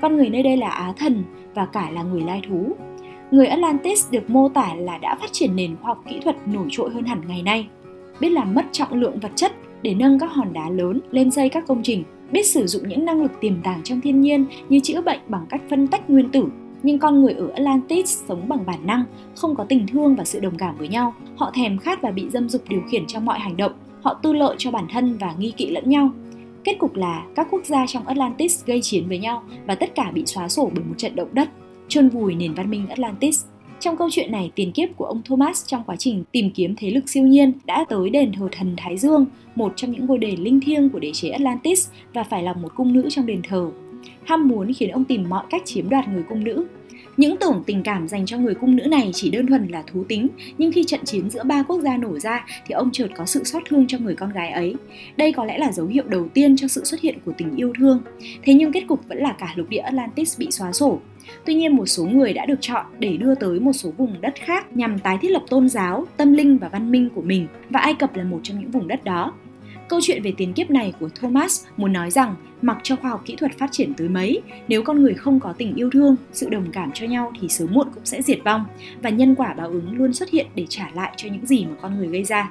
Con 0.00 0.16
người 0.16 0.30
nơi 0.30 0.42
đây 0.42 0.56
là 0.56 0.68
Á 0.68 0.92
thần 0.96 1.24
và 1.54 1.66
cả 1.66 1.90
là 1.90 2.02
người 2.02 2.20
lai 2.20 2.42
thú. 2.48 2.76
Người 3.30 3.46
Atlantis 3.46 4.10
được 4.10 4.30
mô 4.30 4.48
tả 4.48 4.74
là 4.74 4.98
đã 4.98 5.16
phát 5.20 5.32
triển 5.32 5.56
nền 5.56 5.76
khoa 5.76 5.88
học 5.88 6.04
kỹ 6.08 6.20
thuật 6.24 6.36
nổi 6.48 6.66
trội 6.70 6.90
hơn 6.90 7.04
hẳn 7.04 7.20
ngày 7.28 7.42
nay. 7.42 7.66
Biết 8.20 8.28
làm 8.28 8.54
mất 8.54 8.64
trọng 8.72 8.92
lượng 8.92 9.20
vật 9.20 9.32
chất 9.36 9.52
để 9.82 9.94
nâng 9.94 10.18
các 10.18 10.32
hòn 10.32 10.52
đá 10.52 10.70
lớn 10.70 11.00
lên 11.10 11.30
xây 11.30 11.48
các 11.48 11.66
công 11.66 11.82
trình, 11.82 12.04
biết 12.32 12.42
sử 12.42 12.66
dụng 12.66 12.88
những 12.88 13.04
năng 13.04 13.22
lực 13.22 13.32
tiềm 13.40 13.62
tàng 13.62 13.80
trong 13.84 14.00
thiên 14.00 14.20
nhiên 14.20 14.46
như 14.68 14.80
chữa 14.80 15.00
bệnh 15.00 15.20
bằng 15.28 15.46
cách 15.48 15.62
phân 15.70 15.86
tách 15.86 16.10
nguyên 16.10 16.28
tử 16.28 16.44
nhưng 16.82 16.98
con 16.98 17.20
người 17.20 17.32
ở 17.32 17.48
Atlantis 17.54 18.22
sống 18.28 18.48
bằng 18.48 18.66
bản 18.66 18.86
năng, 18.86 19.04
không 19.36 19.54
có 19.56 19.64
tình 19.64 19.86
thương 19.86 20.16
và 20.16 20.24
sự 20.24 20.40
đồng 20.40 20.56
cảm 20.56 20.76
với 20.78 20.88
nhau. 20.88 21.14
Họ 21.36 21.50
thèm 21.54 21.78
khát 21.78 22.02
và 22.02 22.10
bị 22.10 22.28
dâm 22.30 22.48
dục 22.48 22.62
điều 22.68 22.80
khiển 22.90 23.06
trong 23.06 23.24
mọi 23.24 23.38
hành 23.38 23.56
động. 23.56 23.72
Họ 24.02 24.14
tư 24.22 24.32
lợi 24.32 24.56
cho 24.58 24.70
bản 24.70 24.86
thân 24.90 25.16
và 25.18 25.34
nghi 25.38 25.50
kỵ 25.50 25.70
lẫn 25.70 25.90
nhau. 25.90 26.10
Kết 26.64 26.78
cục 26.78 26.96
là 26.96 27.26
các 27.34 27.46
quốc 27.50 27.64
gia 27.64 27.86
trong 27.86 28.06
Atlantis 28.06 28.64
gây 28.66 28.80
chiến 28.82 29.08
với 29.08 29.18
nhau 29.18 29.42
và 29.66 29.74
tất 29.74 29.94
cả 29.94 30.10
bị 30.14 30.26
xóa 30.26 30.48
sổ 30.48 30.70
bởi 30.74 30.84
một 30.84 30.94
trận 30.98 31.16
động 31.16 31.28
đất, 31.32 31.48
chôn 31.88 32.08
vùi 32.08 32.34
nền 32.34 32.54
văn 32.54 32.70
minh 32.70 32.86
Atlantis. 32.88 33.44
Trong 33.80 33.96
câu 33.96 34.08
chuyện 34.10 34.32
này, 34.32 34.50
tiền 34.54 34.72
kiếp 34.72 34.88
của 34.96 35.04
ông 35.04 35.22
Thomas 35.24 35.66
trong 35.66 35.82
quá 35.86 35.96
trình 35.96 36.24
tìm 36.32 36.50
kiếm 36.50 36.74
thế 36.76 36.90
lực 36.90 37.08
siêu 37.08 37.26
nhiên 37.26 37.52
đã 37.64 37.84
tới 37.88 38.10
đền 38.10 38.32
thờ 38.32 38.48
thần 38.52 38.74
Thái 38.76 38.98
Dương, 38.98 39.26
một 39.54 39.72
trong 39.76 39.90
những 39.92 40.06
ngôi 40.06 40.18
đền 40.18 40.40
linh 40.40 40.60
thiêng 40.60 40.90
của 40.90 40.98
đế 40.98 41.10
chế 41.12 41.28
Atlantis 41.28 41.88
và 42.14 42.22
phải 42.22 42.42
là 42.42 42.52
một 42.52 42.68
cung 42.74 42.92
nữ 42.92 43.06
trong 43.10 43.26
đền 43.26 43.40
thờ. 43.48 43.70
Ham 44.24 44.48
muốn 44.48 44.72
khiến 44.72 44.90
ông 44.90 45.04
tìm 45.04 45.28
mọi 45.28 45.44
cách 45.50 45.62
chiếm 45.64 45.88
đoạt 45.88 46.08
người 46.08 46.22
cung 46.28 46.44
nữ. 46.44 46.66
Những 47.16 47.36
tưởng 47.36 47.62
tình 47.66 47.82
cảm 47.82 48.08
dành 48.08 48.26
cho 48.26 48.38
người 48.38 48.54
cung 48.54 48.76
nữ 48.76 48.84
này 48.84 49.10
chỉ 49.14 49.30
đơn 49.30 49.46
thuần 49.46 49.68
là 49.68 49.82
thú 49.82 50.04
tính, 50.08 50.28
nhưng 50.58 50.72
khi 50.72 50.84
trận 50.84 51.00
chiến 51.04 51.30
giữa 51.30 51.44
ba 51.44 51.62
quốc 51.62 51.80
gia 51.80 51.96
nổ 51.96 52.18
ra 52.18 52.46
thì 52.66 52.72
ông 52.72 52.90
chợt 52.92 53.08
có 53.16 53.24
sự 53.24 53.44
xót 53.44 53.62
thương 53.68 53.86
cho 53.86 53.98
người 53.98 54.14
con 54.14 54.32
gái 54.32 54.50
ấy. 54.50 54.74
Đây 55.16 55.32
có 55.32 55.44
lẽ 55.44 55.58
là 55.58 55.72
dấu 55.72 55.86
hiệu 55.86 56.04
đầu 56.08 56.28
tiên 56.34 56.56
cho 56.56 56.68
sự 56.68 56.84
xuất 56.84 57.00
hiện 57.00 57.18
của 57.24 57.32
tình 57.38 57.56
yêu 57.56 57.72
thương. 57.78 58.00
Thế 58.42 58.54
nhưng 58.54 58.72
kết 58.72 58.84
cục 58.88 59.08
vẫn 59.08 59.18
là 59.18 59.32
cả 59.32 59.52
lục 59.56 59.68
địa 59.68 59.78
Atlantis 59.78 60.38
bị 60.38 60.50
xóa 60.50 60.72
sổ. 60.72 60.98
Tuy 61.44 61.54
nhiên 61.54 61.76
một 61.76 61.86
số 61.86 62.04
người 62.04 62.32
đã 62.32 62.46
được 62.46 62.58
chọn 62.60 62.86
để 62.98 63.16
đưa 63.16 63.34
tới 63.34 63.60
một 63.60 63.72
số 63.72 63.90
vùng 63.96 64.20
đất 64.20 64.34
khác 64.34 64.76
nhằm 64.76 64.98
tái 64.98 65.18
thiết 65.22 65.30
lập 65.30 65.42
tôn 65.50 65.68
giáo, 65.68 66.06
tâm 66.16 66.32
linh 66.32 66.58
và 66.58 66.68
văn 66.68 66.90
minh 66.90 67.08
của 67.14 67.22
mình 67.22 67.46
và 67.70 67.80
Ai 67.80 67.94
Cập 67.94 68.16
là 68.16 68.24
một 68.24 68.40
trong 68.42 68.60
những 68.60 68.70
vùng 68.70 68.88
đất 68.88 69.04
đó. 69.04 69.32
Câu 69.88 70.00
chuyện 70.02 70.22
về 70.22 70.32
tiền 70.36 70.52
kiếp 70.52 70.70
này 70.70 70.92
của 71.00 71.08
Thomas 71.08 71.66
muốn 71.76 71.92
nói 71.92 72.10
rằng 72.10 72.34
mặc 72.62 72.78
cho 72.82 72.96
khoa 72.96 73.10
học 73.10 73.22
kỹ 73.24 73.36
thuật 73.36 73.58
phát 73.58 73.68
triển 73.72 73.94
tới 73.94 74.08
mấy, 74.08 74.42
nếu 74.68 74.82
con 74.82 75.02
người 75.02 75.14
không 75.14 75.40
có 75.40 75.52
tình 75.52 75.74
yêu 75.74 75.90
thương, 75.92 76.16
sự 76.32 76.48
đồng 76.48 76.72
cảm 76.72 76.90
cho 76.94 77.06
nhau 77.06 77.32
thì 77.40 77.48
sớm 77.48 77.68
muộn 77.72 77.88
cũng 77.94 78.04
sẽ 78.04 78.22
diệt 78.22 78.38
vong 78.44 78.64
và 79.02 79.10
nhân 79.10 79.34
quả 79.34 79.54
báo 79.54 79.68
ứng 79.68 79.96
luôn 79.96 80.12
xuất 80.12 80.30
hiện 80.30 80.46
để 80.54 80.66
trả 80.68 80.90
lại 80.94 81.12
cho 81.16 81.28
những 81.32 81.46
gì 81.46 81.64
mà 81.64 81.74
con 81.80 81.98
người 81.98 82.08
gây 82.08 82.24
ra. 82.24 82.50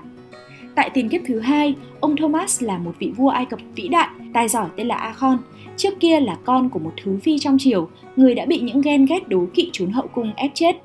Tại 0.76 0.90
tiền 0.94 1.10
kiếp 1.10 1.22
thứ 1.26 1.40
hai, 1.40 1.76
ông 2.00 2.16
Thomas 2.18 2.64
là 2.64 2.78
một 2.78 2.96
vị 3.00 3.12
vua 3.18 3.30
Ai 3.30 3.46
Cập 3.46 3.60
vĩ 3.76 3.88
đại, 3.88 4.08
tài 4.34 4.48
giỏi 4.48 4.68
tên 4.76 4.88
là 4.88 4.96
Akhon. 4.96 5.38
Trước 5.78 6.00
kia 6.00 6.20
là 6.20 6.38
con 6.46 6.70
của 6.70 6.80
một 6.80 6.94
thứ 7.04 7.18
phi 7.24 7.40
trong 7.40 7.58
triều, 7.60 7.90
người 8.16 8.36
đã 8.36 8.46
bị 8.46 8.60
những 8.60 8.82
ghen 8.82 9.06
ghét 9.06 9.28
đố 9.28 9.46
kỵ 9.54 9.70
trốn 9.74 9.92
hậu 9.92 10.08
cung 10.08 10.34
ép 10.36 10.52
chết. 10.54 10.76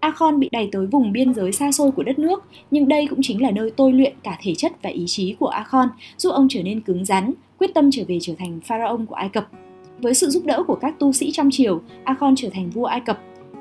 Akhon 0.00 0.40
bị 0.40 0.48
đẩy 0.52 0.68
tới 0.72 0.86
vùng 0.86 1.12
biên 1.12 1.34
giới 1.34 1.52
xa 1.52 1.72
xôi 1.72 1.92
của 1.92 2.02
đất 2.02 2.18
nước, 2.18 2.44
nhưng 2.70 2.88
đây 2.88 3.06
cũng 3.10 3.18
chính 3.22 3.42
là 3.42 3.50
nơi 3.50 3.70
tôi 3.70 3.92
luyện 3.92 4.12
cả 4.22 4.38
thể 4.42 4.54
chất 4.54 4.72
và 4.82 4.90
ý 4.90 5.04
chí 5.06 5.34
của 5.38 5.46
Akhon, 5.46 5.88
giúp 6.16 6.30
ông 6.30 6.46
trở 6.50 6.62
nên 6.62 6.80
cứng 6.80 7.04
rắn, 7.04 7.32
quyết 7.58 7.74
tâm 7.74 7.90
trở 7.90 8.02
về 8.08 8.18
trở 8.20 8.32
thành 8.38 8.60
pharaoh 8.64 9.00
của 9.08 9.14
Ai 9.14 9.28
Cập. 9.28 9.48
Với 9.98 10.14
sự 10.14 10.28
giúp 10.30 10.44
đỡ 10.46 10.62
của 10.66 10.74
các 10.74 10.98
tu 10.98 11.12
sĩ 11.12 11.30
trong 11.32 11.50
triều, 11.50 11.80
Akhon 12.04 12.34
trở 12.36 12.48
thành 12.52 12.70
vua 12.70 12.84
Ai 12.84 13.00
Cập. 13.00 13.20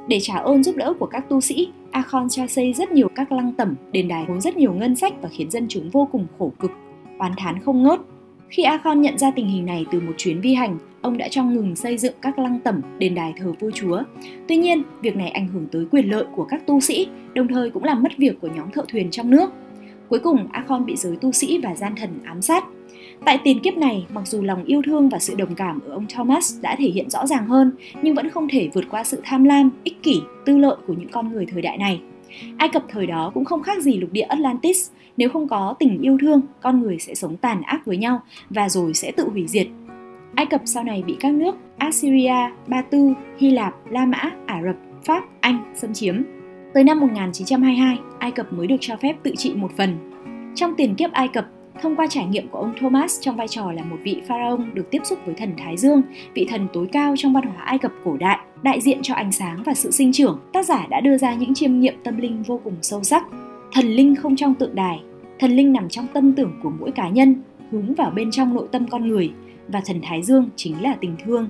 Để 0.09 0.19
trả 0.19 0.35
ơn 0.35 0.63
giúp 0.63 0.75
đỡ 0.75 0.93
của 0.99 1.05
các 1.05 1.29
tu 1.29 1.41
sĩ, 1.41 1.69
Akhon 1.91 2.29
cho 2.29 2.47
xây 2.47 2.73
rất 2.73 2.91
nhiều 2.91 3.07
các 3.15 3.31
lăng 3.31 3.53
tẩm, 3.53 3.75
đền 3.91 4.07
đài 4.07 4.25
vốn 4.27 4.41
rất 4.41 4.57
nhiều 4.57 4.73
ngân 4.73 4.95
sách 4.95 5.13
và 5.21 5.29
khiến 5.29 5.51
dân 5.51 5.65
chúng 5.69 5.89
vô 5.89 6.07
cùng 6.11 6.27
khổ 6.39 6.51
cực, 6.59 6.71
oán 7.19 7.31
thán 7.37 7.59
không 7.59 7.83
ngớt. 7.83 7.99
Khi 8.49 8.63
Akhon 8.63 9.01
nhận 9.01 9.17
ra 9.17 9.31
tình 9.31 9.47
hình 9.47 9.65
này 9.65 9.85
từ 9.91 9.99
một 9.99 10.13
chuyến 10.17 10.41
vi 10.41 10.53
hành, 10.53 10.77
ông 11.01 11.17
đã 11.17 11.27
cho 11.31 11.43
ngừng 11.43 11.75
xây 11.75 11.97
dựng 11.97 12.13
các 12.21 12.39
lăng 12.39 12.59
tẩm, 12.59 12.81
đền 12.99 13.15
đài 13.15 13.33
thờ 13.37 13.53
vua 13.59 13.71
chúa. 13.71 14.03
Tuy 14.47 14.57
nhiên, 14.57 14.83
việc 15.01 15.15
này 15.15 15.29
ảnh 15.29 15.47
hưởng 15.47 15.67
tới 15.71 15.85
quyền 15.91 16.11
lợi 16.11 16.25
của 16.35 16.43
các 16.43 16.67
tu 16.67 16.79
sĩ, 16.79 17.07
đồng 17.33 17.47
thời 17.47 17.69
cũng 17.69 17.83
làm 17.83 18.03
mất 18.03 18.17
việc 18.17 18.41
của 18.41 18.49
nhóm 18.55 18.71
thợ 18.71 18.85
thuyền 18.91 19.11
trong 19.11 19.29
nước. 19.29 19.51
Cuối 20.09 20.19
cùng, 20.19 20.47
Akhon 20.51 20.85
bị 20.85 20.95
giới 20.95 21.15
tu 21.15 21.31
sĩ 21.31 21.59
và 21.63 21.75
gian 21.75 21.93
thần 21.95 22.09
ám 22.23 22.41
sát. 22.41 22.63
Tại 23.25 23.39
tiền 23.43 23.59
kiếp 23.59 23.77
này, 23.77 24.05
mặc 24.13 24.27
dù 24.27 24.41
lòng 24.41 24.65
yêu 24.65 24.81
thương 24.85 25.09
và 25.09 25.19
sự 25.19 25.35
đồng 25.35 25.55
cảm 25.55 25.79
ở 25.87 25.91
ông 25.93 26.05
Thomas 26.15 26.61
đã 26.61 26.75
thể 26.79 26.89
hiện 26.89 27.09
rõ 27.09 27.27
ràng 27.27 27.47
hơn, 27.47 27.71
nhưng 28.01 28.15
vẫn 28.15 28.29
không 28.29 28.47
thể 28.49 28.69
vượt 28.73 28.85
qua 28.89 29.03
sự 29.03 29.21
tham 29.23 29.43
lam, 29.43 29.69
ích 29.83 30.03
kỷ, 30.03 30.21
tư 30.45 30.57
lợi 30.57 30.75
của 30.87 30.93
những 30.93 31.09
con 31.09 31.31
người 31.31 31.45
thời 31.45 31.61
đại 31.61 31.77
này. 31.77 32.01
Ai 32.57 32.69
Cập 32.69 32.83
thời 32.89 33.07
đó 33.07 33.31
cũng 33.33 33.45
không 33.45 33.63
khác 33.63 33.81
gì 33.81 33.97
lục 33.97 34.09
địa 34.11 34.21
Atlantis, 34.21 34.89
nếu 35.17 35.29
không 35.29 35.47
có 35.47 35.75
tình 35.79 36.01
yêu 36.01 36.17
thương, 36.21 36.41
con 36.61 36.81
người 36.81 36.99
sẽ 36.99 37.15
sống 37.15 37.37
tàn 37.37 37.61
ác 37.61 37.85
với 37.85 37.97
nhau 37.97 38.21
và 38.49 38.69
rồi 38.69 38.93
sẽ 38.93 39.11
tự 39.11 39.29
hủy 39.29 39.47
diệt. 39.47 39.67
Ai 40.35 40.45
Cập 40.45 40.61
sau 40.65 40.83
này 40.83 41.03
bị 41.07 41.15
các 41.19 41.33
nước 41.33 41.55
Assyria, 41.77 42.35
Ba 42.67 42.81
Tư, 42.81 43.13
Hy 43.37 43.51
Lạp, 43.51 43.73
La 43.89 44.05
Mã, 44.05 44.31
Ả 44.45 44.61
Rập, 44.65 44.75
Pháp, 45.05 45.23
Anh 45.39 45.73
xâm 45.75 45.93
chiếm. 45.93 46.21
Tới 46.73 46.83
năm 46.83 46.99
1922, 46.99 47.97
Ai 48.19 48.31
Cập 48.31 48.53
mới 48.53 48.67
được 48.67 48.75
cho 48.79 48.95
phép 48.95 49.15
tự 49.23 49.33
trị 49.37 49.53
một 49.55 49.71
phần. 49.77 49.97
Trong 50.55 50.75
tiền 50.77 50.95
kiếp 50.95 51.11
Ai 51.11 51.27
Cập, 51.27 51.45
thông 51.81 51.95
qua 51.95 52.07
trải 52.09 52.25
nghiệm 52.25 52.47
của 52.47 52.59
ông 52.59 52.73
Thomas 52.79 53.21
trong 53.21 53.35
vai 53.35 53.47
trò 53.47 53.71
là 53.71 53.83
một 53.83 53.97
vị 54.03 54.21
pharaoh 54.27 54.59
được 54.73 54.91
tiếp 54.91 55.01
xúc 55.03 55.19
với 55.25 55.35
thần 55.35 55.53
Thái 55.57 55.77
Dương, 55.77 56.01
vị 56.33 56.47
thần 56.49 56.67
tối 56.73 56.87
cao 56.91 57.15
trong 57.17 57.33
văn 57.33 57.43
hóa 57.43 57.63
Ai 57.63 57.77
Cập 57.77 57.91
cổ 58.03 58.17
đại, 58.17 58.39
đại 58.61 58.81
diện 58.81 58.99
cho 59.01 59.13
ánh 59.13 59.31
sáng 59.31 59.63
và 59.63 59.73
sự 59.73 59.91
sinh 59.91 60.11
trưởng, 60.11 60.39
tác 60.53 60.65
giả 60.65 60.87
đã 60.89 61.01
đưa 61.01 61.17
ra 61.17 61.33
những 61.33 61.53
chiêm 61.53 61.79
nghiệm 61.79 61.93
tâm 62.03 62.17
linh 62.17 62.43
vô 62.43 62.61
cùng 62.63 62.75
sâu 62.81 63.03
sắc. 63.03 63.23
Thần 63.73 63.85
linh 63.85 64.15
không 64.15 64.35
trong 64.35 64.55
tượng 64.55 64.75
đài, 64.75 64.99
thần 65.39 65.51
linh 65.51 65.73
nằm 65.73 65.89
trong 65.89 66.07
tâm 66.13 66.33
tưởng 66.33 66.59
của 66.63 66.71
mỗi 66.79 66.91
cá 66.91 67.09
nhân, 67.09 67.35
hướng 67.71 67.93
vào 67.95 68.11
bên 68.11 68.31
trong 68.31 68.53
nội 68.53 68.67
tâm 68.71 68.87
con 68.87 69.07
người 69.07 69.31
và 69.67 69.81
thần 69.85 69.99
Thái 70.03 70.23
Dương 70.23 70.49
chính 70.55 70.81
là 70.81 70.95
tình 71.01 71.15
thương. 71.25 71.49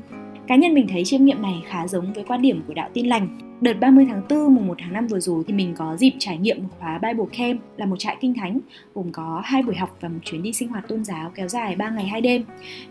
Cá 0.50 0.56
nhân 0.56 0.74
mình 0.74 0.88
thấy 0.88 1.06
chiêm 1.06 1.26
nghiệm 1.26 1.42
này 1.42 1.64
khá 1.68 1.88
giống 1.88 2.14
với 2.14 2.24
quan 2.28 2.42
điểm 2.42 2.62
của 2.68 2.74
đạo 2.74 2.90
tin 2.94 3.08
lành. 3.08 3.28
Đợt 3.62 3.74
30 3.80 4.06
tháng 4.10 4.22
4 4.30 4.56
mùng 4.56 4.68
1 4.68 4.78
tháng 4.80 4.94
5 4.94 5.08
vừa 5.08 5.20
rồi 5.20 5.44
thì 5.48 5.54
mình 5.54 5.74
có 5.78 5.98
dịp 5.98 6.12
trải 6.20 6.38
nghiệm 6.38 6.64
một 6.64 6.70
khóa 6.80 6.98
Bible 6.98 7.26
Camp 7.38 7.62
là 7.78 7.86
một 7.86 7.96
trại 8.00 8.18
kinh 8.22 8.34
thánh 8.34 8.60
gồm 8.96 9.12
có 9.12 9.42
hai 9.46 9.64
buổi 9.64 9.76
học 9.76 9.98
và 10.02 10.10
một 10.10 10.20
chuyến 10.24 10.44
đi 10.44 10.54
sinh 10.54 10.70
hoạt 10.70 10.88
tôn 10.88 11.06
giáo 11.06 11.32
kéo 11.36 11.48
dài 11.48 11.76
3 11.76 11.90
ngày 11.90 12.08
2 12.08 12.22
đêm. 12.22 12.44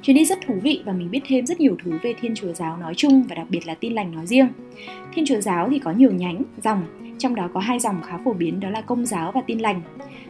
Chuyến 0.02 0.16
đi 0.16 0.24
rất 0.24 0.38
thú 0.46 0.54
vị 0.62 0.82
và 0.84 0.92
mình 0.92 1.10
biết 1.10 1.20
thêm 1.26 1.46
rất 1.46 1.60
nhiều 1.60 1.76
thứ 1.84 1.98
về 2.02 2.14
Thiên 2.20 2.34
Chúa 2.34 2.52
giáo 2.52 2.76
nói 2.76 2.94
chung 2.96 3.22
và 3.28 3.34
đặc 3.34 3.46
biệt 3.50 3.66
là 3.66 3.74
tin 3.74 3.92
lành 3.92 4.14
nói 4.14 4.26
riêng. 4.26 4.48
Thiên 5.14 5.24
Chúa 5.26 5.40
giáo 5.40 5.68
thì 5.70 5.78
có 5.78 5.92
nhiều 5.92 6.12
nhánh, 6.12 6.42
dòng, 6.62 6.82
trong 7.18 7.34
đó 7.34 7.48
có 7.54 7.60
hai 7.60 7.78
dòng 7.78 8.02
khá 8.02 8.18
phổ 8.24 8.32
biến 8.32 8.60
đó 8.60 8.70
là 8.70 8.80
công 8.80 9.06
giáo 9.06 9.32
và 9.32 9.40
tin 9.46 9.58
lành. 9.58 9.82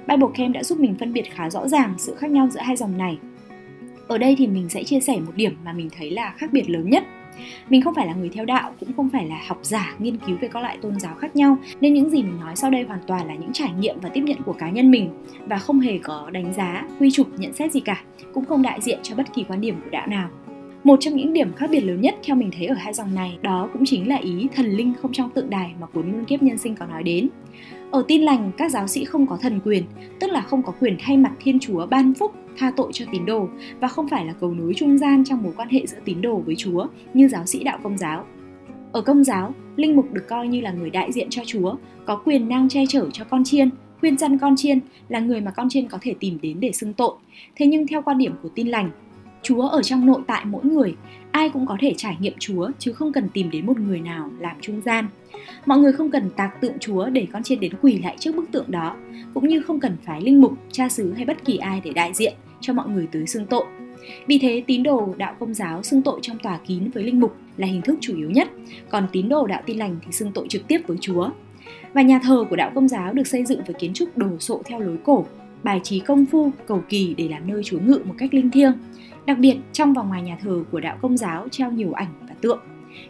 Bible 0.06 0.28
Camp 0.35 0.54
đã 0.54 0.62
giúp 0.62 0.80
mình 0.80 0.94
phân 1.00 1.12
biệt 1.12 1.30
khá 1.35 1.50
rõ 1.50 1.68
ràng 1.68 1.94
sự 1.99 2.14
khác 2.14 2.30
nhau 2.30 2.49
giữa 2.50 2.61
hai 2.61 2.76
dòng 2.76 2.99
này. 2.99 3.18
Ở 4.08 4.18
đây 4.18 4.35
thì 4.38 4.47
mình 4.47 4.68
sẽ 4.68 4.85
chia 4.85 5.00
sẻ 5.00 5.18
một 5.18 5.32
điểm 5.37 5.56
mà 5.64 5.73
mình 5.73 5.88
thấy 5.99 6.11
là 6.11 6.35
khác 6.37 6.52
biệt 6.52 6.70
lớn 6.70 6.90
nhất 6.90 7.04
mình 7.68 7.83
không 7.83 7.95
phải 7.95 8.07
là 8.07 8.14
người 8.14 8.28
theo 8.28 8.45
đạo, 8.45 8.73
cũng 8.80 8.92
không 8.97 9.09
phải 9.11 9.26
là 9.26 9.40
học 9.47 9.59
giả, 9.62 9.95
nghiên 9.99 10.16
cứu 10.16 10.37
về 10.40 10.49
các 10.49 10.61
loại 10.61 10.78
tôn 10.83 11.00
giáo 11.00 11.14
khác 11.14 11.37
nhau. 11.37 11.59
Nên 11.80 11.95
những 11.95 12.11
gì 12.11 12.23
mình 12.23 12.40
nói 12.40 12.57
sau 12.57 12.71
đây 12.71 12.83
hoàn 12.83 13.00
toàn 13.07 13.26
là 13.26 13.35
những 13.35 13.52
trải 13.52 13.71
nghiệm 13.78 14.00
và 14.00 14.09
tiếp 14.09 14.23
nhận 14.25 14.42
của 14.42 14.52
cá 14.52 14.71
nhân 14.71 14.90
mình. 14.90 15.11
Và 15.47 15.59
không 15.59 15.80
hề 15.80 15.99
có 15.99 16.30
đánh 16.33 16.54
giá, 16.54 16.85
quy 17.00 17.11
chụp, 17.11 17.26
nhận 17.38 17.52
xét 17.52 17.73
gì 17.73 17.80
cả. 17.80 18.02
Cũng 18.35 18.45
không 18.45 18.62
đại 18.62 18.80
diện 18.80 18.99
cho 19.02 19.16
bất 19.16 19.35
kỳ 19.35 19.45
quan 19.49 19.61
điểm 19.61 19.80
của 19.85 19.90
đạo 19.90 20.07
nào 20.07 20.28
một 20.85 21.00
trong 21.00 21.16
những 21.16 21.32
điểm 21.32 21.52
khác 21.52 21.70
biệt 21.70 21.80
lớn 21.80 22.00
nhất 22.00 22.14
theo 22.25 22.37
mình 22.37 22.50
thấy 22.58 22.66
ở 22.66 22.75
hai 22.75 22.94
dòng 22.94 23.14
này 23.14 23.38
đó 23.42 23.68
cũng 23.73 23.82
chính 23.87 24.08
là 24.08 24.16
ý 24.16 24.47
thần 24.54 24.66
linh 24.66 24.92
không 25.02 25.12
trong 25.12 25.30
tượng 25.30 25.50
đài 25.50 25.75
mà 25.80 25.87
cuốn 25.87 26.12
muôn 26.12 26.25
kiếp 26.25 26.42
nhân 26.42 26.58
sinh 26.58 26.75
có 26.75 26.87
nói 26.87 27.02
đến 27.02 27.28
ở 27.90 28.04
tin 28.08 28.23
lành, 28.23 28.50
các 28.56 28.70
giáo 28.70 28.87
sĩ 28.87 29.04
không 29.04 29.26
có 29.26 29.37
thần 29.37 29.61
quyền, 29.64 29.85
tức 30.20 30.30
là 30.30 30.40
không 30.40 30.62
có 30.62 30.73
quyền 30.80 30.97
thay 31.00 31.16
mặt 31.16 31.32
Thiên 31.40 31.58
Chúa 31.58 31.87
ban 31.87 32.14
phúc, 32.14 32.35
tha 32.58 32.73
tội 32.76 32.92
cho 32.92 33.04
tín 33.12 33.26
đồ 33.26 33.49
và 33.80 33.88
không 33.88 34.08
phải 34.08 34.25
là 34.25 34.32
cầu 34.32 34.54
nối 34.54 34.75
trung 34.76 34.99
gian 34.99 35.25
trong 35.25 35.42
mối 35.42 35.52
quan 35.56 35.68
hệ 35.68 35.87
giữa 35.87 35.99
tín 36.04 36.23
đồ 36.23 36.37
với 36.37 36.56
Chúa 36.56 36.87
như 37.14 37.28
giáo 37.28 37.47
sĩ 37.47 37.64
đạo 37.64 37.78
công 37.82 37.99
giáo. 37.99 38.25
Ở 38.92 39.00
công 39.00 39.25
giáo, 39.25 39.54
linh 39.76 39.97
mục 39.97 40.12
được 40.12 40.25
coi 40.28 40.49
như 40.49 40.61
là 40.61 40.73
người 40.73 40.90
đại 40.90 41.12
diện 41.12 41.26
cho 41.30 41.42
Chúa, 41.47 41.75
có 42.06 42.16
quyền 42.16 42.49
năng 42.49 42.68
che 42.68 42.87
chở 42.88 43.06
cho 43.12 43.25
con 43.25 43.44
chiên, 43.44 43.70
khuyên 44.00 44.18
dân 44.18 44.38
con 44.38 44.56
chiên 44.56 44.80
là 45.08 45.20
người 45.20 45.40
mà 45.40 45.50
con 45.50 45.68
chiên 45.68 45.88
có 45.88 45.99
thể 46.00 46.14
tìm 46.20 46.38
đến 46.42 46.61
để 46.61 46.73
xưng 46.73 46.92
tội. 46.92 47.12
Thế 47.56 47.66
nhưng 47.66 47.87
theo 47.87 48.02
quan 48.02 48.18
điểm 48.18 48.35
của 48.42 48.49
tin 48.54 48.68
lành, 48.68 48.90
Chúa 49.49 49.69
ở 49.69 49.83
trong 49.83 50.07
nội 50.07 50.21
tại 50.26 50.45
mỗi 50.45 50.64
người, 50.64 50.95
ai 51.31 51.50
cũng 51.50 51.67
có 51.67 51.76
thể 51.81 51.95
trải 51.97 52.17
nghiệm 52.21 52.33
Chúa 52.38 52.71
chứ 52.78 52.93
không 52.93 53.12
cần 53.12 53.28
tìm 53.28 53.50
đến 53.50 53.67
một 53.67 53.81
người 53.81 54.00
nào 54.00 54.31
làm 54.38 54.57
trung 54.61 54.81
gian. 54.85 55.09
Mọi 55.67 55.78
người 55.78 55.93
không 55.93 56.11
cần 56.11 56.31
tạc 56.37 56.61
tượng 56.61 56.78
Chúa 56.81 57.09
để 57.09 57.26
con 57.33 57.43
chiên 57.43 57.61
đến 57.61 57.73
quỳ 57.83 57.99
lại 57.99 58.17
trước 58.21 58.37
bức 58.37 58.52
tượng 58.52 58.71
đó, 58.71 58.97
cũng 59.35 59.49
như 59.49 59.61
không 59.61 59.81
cần 59.81 59.97
phái 60.05 60.21
linh 60.21 60.40
mục, 60.40 60.52
cha 60.73 60.88
xứ 60.88 61.12
hay 61.12 61.25
bất 61.25 61.45
kỳ 61.45 61.57
ai 61.57 61.81
để 61.85 61.90
đại 61.93 62.14
diện 62.14 62.35
cho 62.61 62.73
mọi 62.73 62.88
người 62.88 63.09
tới 63.12 63.26
xưng 63.26 63.47
tội. 63.47 63.64
Vì 64.26 64.38
thế, 64.38 64.62
tín 64.67 64.83
đồ 64.83 65.14
đạo 65.17 65.35
công 65.40 65.55
giáo 65.55 65.83
xưng 65.83 66.02
tội 66.02 66.19
trong 66.23 66.38
tòa 66.38 66.59
kín 66.67 66.90
với 66.95 67.05
linh 67.05 67.21
mục 67.21 67.37
là 67.57 67.67
hình 67.67 67.83
thức 67.83 67.99
chủ 68.00 68.17
yếu 68.17 68.31
nhất, 68.31 68.49
còn 68.90 69.07
tín 69.12 69.28
đồ 69.28 69.47
đạo 69.47 69.62
tin 69.67 69.78
lành 69.78 69.97
thì 70.07 70.12
xưng 70.12 70.33
tội 70.33 70.47
trực 70.49 70.69
tiếp 70.69 70.81
với 70.87 70.97
Chúa. 71.00 71.31
Và 71.93 72.02
nhà 72.02 72.21
thờ 72.23 72.45
của 72.50 72.57
đạo 72.57 72.73
Công 72.75 72.88
giáo 72.88 73.12
được 73.12 73.26
xây 73.26 73.45
dựng 73.45 73.61
với 73.67 73.75
kiến 73.78 73.93
trúc 73.95 74.19
đồ 74.19 74.38
sộ 74.38 74.62
theo 74.64 74.81
lối 74.81 74.97
cổ, 75.05 75.26
bài 75.62 75.81
trí 75.85 76.00
công 76.00 76.27
phu, 76.27 76.50
cầu 76.67 76.83
kỳ 76.88 77.15
để 77.15 77.29
làm 77.29 77.49
nơi 77.49 77.62
Chúa 77.65 77.79
ngự 77.81 78.00
một 78.05 78.15
cách 78.19 78.35
linh 78.35 78.50
thiêng. 78.50 78.73
Đặc 79.27 79.38
biệt, 79.38 79.57
trong 79.73 79.95
và 79.95 80.03
ngoài 80.03 80.23
nhà 80.23 80.38
thờ 80.43 80.65
của 80.71 80.81
đạo 80.81 80.99
Công 81.03 81.17
giáo 81.17 81.49
treo 81.50 81.73
nhiều 81.73 81.93
ảnh 81.93 82.12
và 82.29 82.35
tượng. 82.41 82.61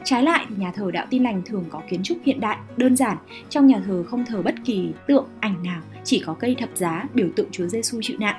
Trái 0.05 0.23
lại 0.23 0.47
thì 0.49 0.55
nhà 0.59 0.73
thờ 0.73 0.90
đạo 0.90 1.07
tin 1.11 1.23
lành 1.23 1.43
thường 1.45 1.64
có 1.71 1.83
kiến 1.90 2.02
trúc 2.02 2.19
hiện 2.25 2.40
đại, 2.40 2.59
đơn 2.76 2.97
giản. 2.97 3.17
Trong 3.49 3.67
nhà 3.67 3.83
thờ 3.87 4.05
không 4.09 4.25
thờ 4.25 4.43
bất 4.43 4.55
kỳ 4.64 4.88
tượng, 5.07 5.26
ảnh 5.40 5.62
nào, 5.62 5.83
chỉ 6.05 6.23
có 6.26 6.35
cây 6.35 6.55
thập 6.59 6.69
giá 6.75 7.05
biểu 7.14 7.28
tượng 7.37 7.49
Chúa 7.50 7.67
Giêsu 7.67 7.99
chịu 8.02 8.17
nạn. 8.21 8.37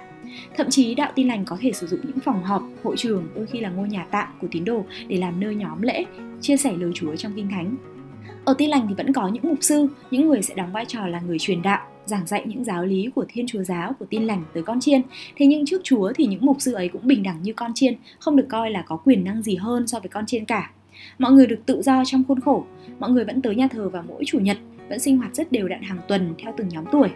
Thậm 0.58 0.70
chí 0.70 0.96
đạo 0.96 1.12
tin 1.16 1.28
lành 1.28 1.46
có 1.46 1.58
thể 1.60 1.72
sử 1.72 1.88
dụng 1.88 2.00
những 2.04 2.20
phòng 2.20 2.44
họp, 2.44 2.64
hội 2.84 2.98
trường, 2.98 3.28
đôi 3.36 3.46
khi 3.46 3.60
là 3.60 3.70
ngôi 3.70 3.90
nhà 3.90 4.06
tạm 4.12 4.28
của 4.42 4.48
tín 4.52 4.66
đồ 4.66 4.86
để 5.08 5.18
làm 5.18 5.40
nơi 5.40 5.56
nhóm 5.56 5.82
lễ, 5.82 6.06
chia 6.42 6.58
sẻ 6.58 6.74
lời 6.78 6.92
Chúa 6.96 7.16
trong 7.16 7.34
kinh 7.36 7.50
thánh. 7.50 7.76
Ở 8.46 8.56
tin 8.58 8.70
lành 8.70 8.86
thì 8.88 8.94
vẫn 8.94 9.14
có 9.14 9.28
những 9.28 9.44
mục 9.44 9.58
sư, 9.62 9.88
những 10.12 10.28
người 10.28 10.42
sẽ 10.42 10.56
đóng 10.56 10.72
vai 10.72 10.86
trò 10.86 11.08
là 11.08 11.20
người 11.20 11.40
truyền 11.40 11.62
đạo, 11.62 11.88
giảng 12.10 12.28
dạy 12.28 12.44
những 12.46 12.64
giáo 12.64 12.86
lý 12.86 13.10
của 13.16 13.26
Thiên 13.30 13.48
Chúa 13.48 13.64
giáo 13.64 13.94
của 14.00 14.06
tin 14.10 14.24
lành 14.24 14.44
tới 14.54 14.64
con 14.64 14.80
chiên. 14.80 15.02
Thế 15.36 15.46
nhưng 15.46 15.66
trước 15.66 15.82
Chúa 15.84 16.12
thì 16.16 16.26
những 16.26 16.46
mục 16.46 16.58
sư 16.60 16.74
ấy 16.74 16.88
cũng 16.88 17.08
bình 17.08 17.24
đẳng 17.24 17.42
như 17.42 17.54
con 17.54 17.72
chiên, 17.74 17.96
không 18.20 18.36
được 18.36 18.46
coi 18.50 18.72
là 18.72 18.82
có 18.82 18.98
quyền 18.98 19.24
năng 19.24 19.44
gì 19.44 19.56
hơn 19.56 19.88
so 19.88 20.00
với 20.00 20.10
con 20.10 20.26
chiên 20.26 20.46
cả. 20.46 20.72
Mọi 21.20 21.32
người 21.32 21.48
được 21.48 21.60
tự 21.66 21.82
do 21.82 22.04
trong 22.06 22.24
khuôn 22.28 22.40
khổ, 22.40 22.66
mọi 23.00 23.10
người 23.10 23.26
vẫn 23.26 23.42
tới 23.42 23.56
nhà 23.56 23.68
thờ 23.68 23.90
vào 23.90 24.04
mỗi 24.08 24.24
chủ 24.26 24.40
nhật, 24.40 24.58
vẫn 24.90 25.00
sinh 25.00 25.18
hoạt 25.18 25.36
rất 25.36 25.52
đều 25.52 25.68
đặn 25.68 25.82
hàng 25.82 26.00
tuần 26.08 26.34
theo 26.38 26.54
từng 26.58 26.70
nhóm 26.70 26.86
tuổi. 26.92 27.10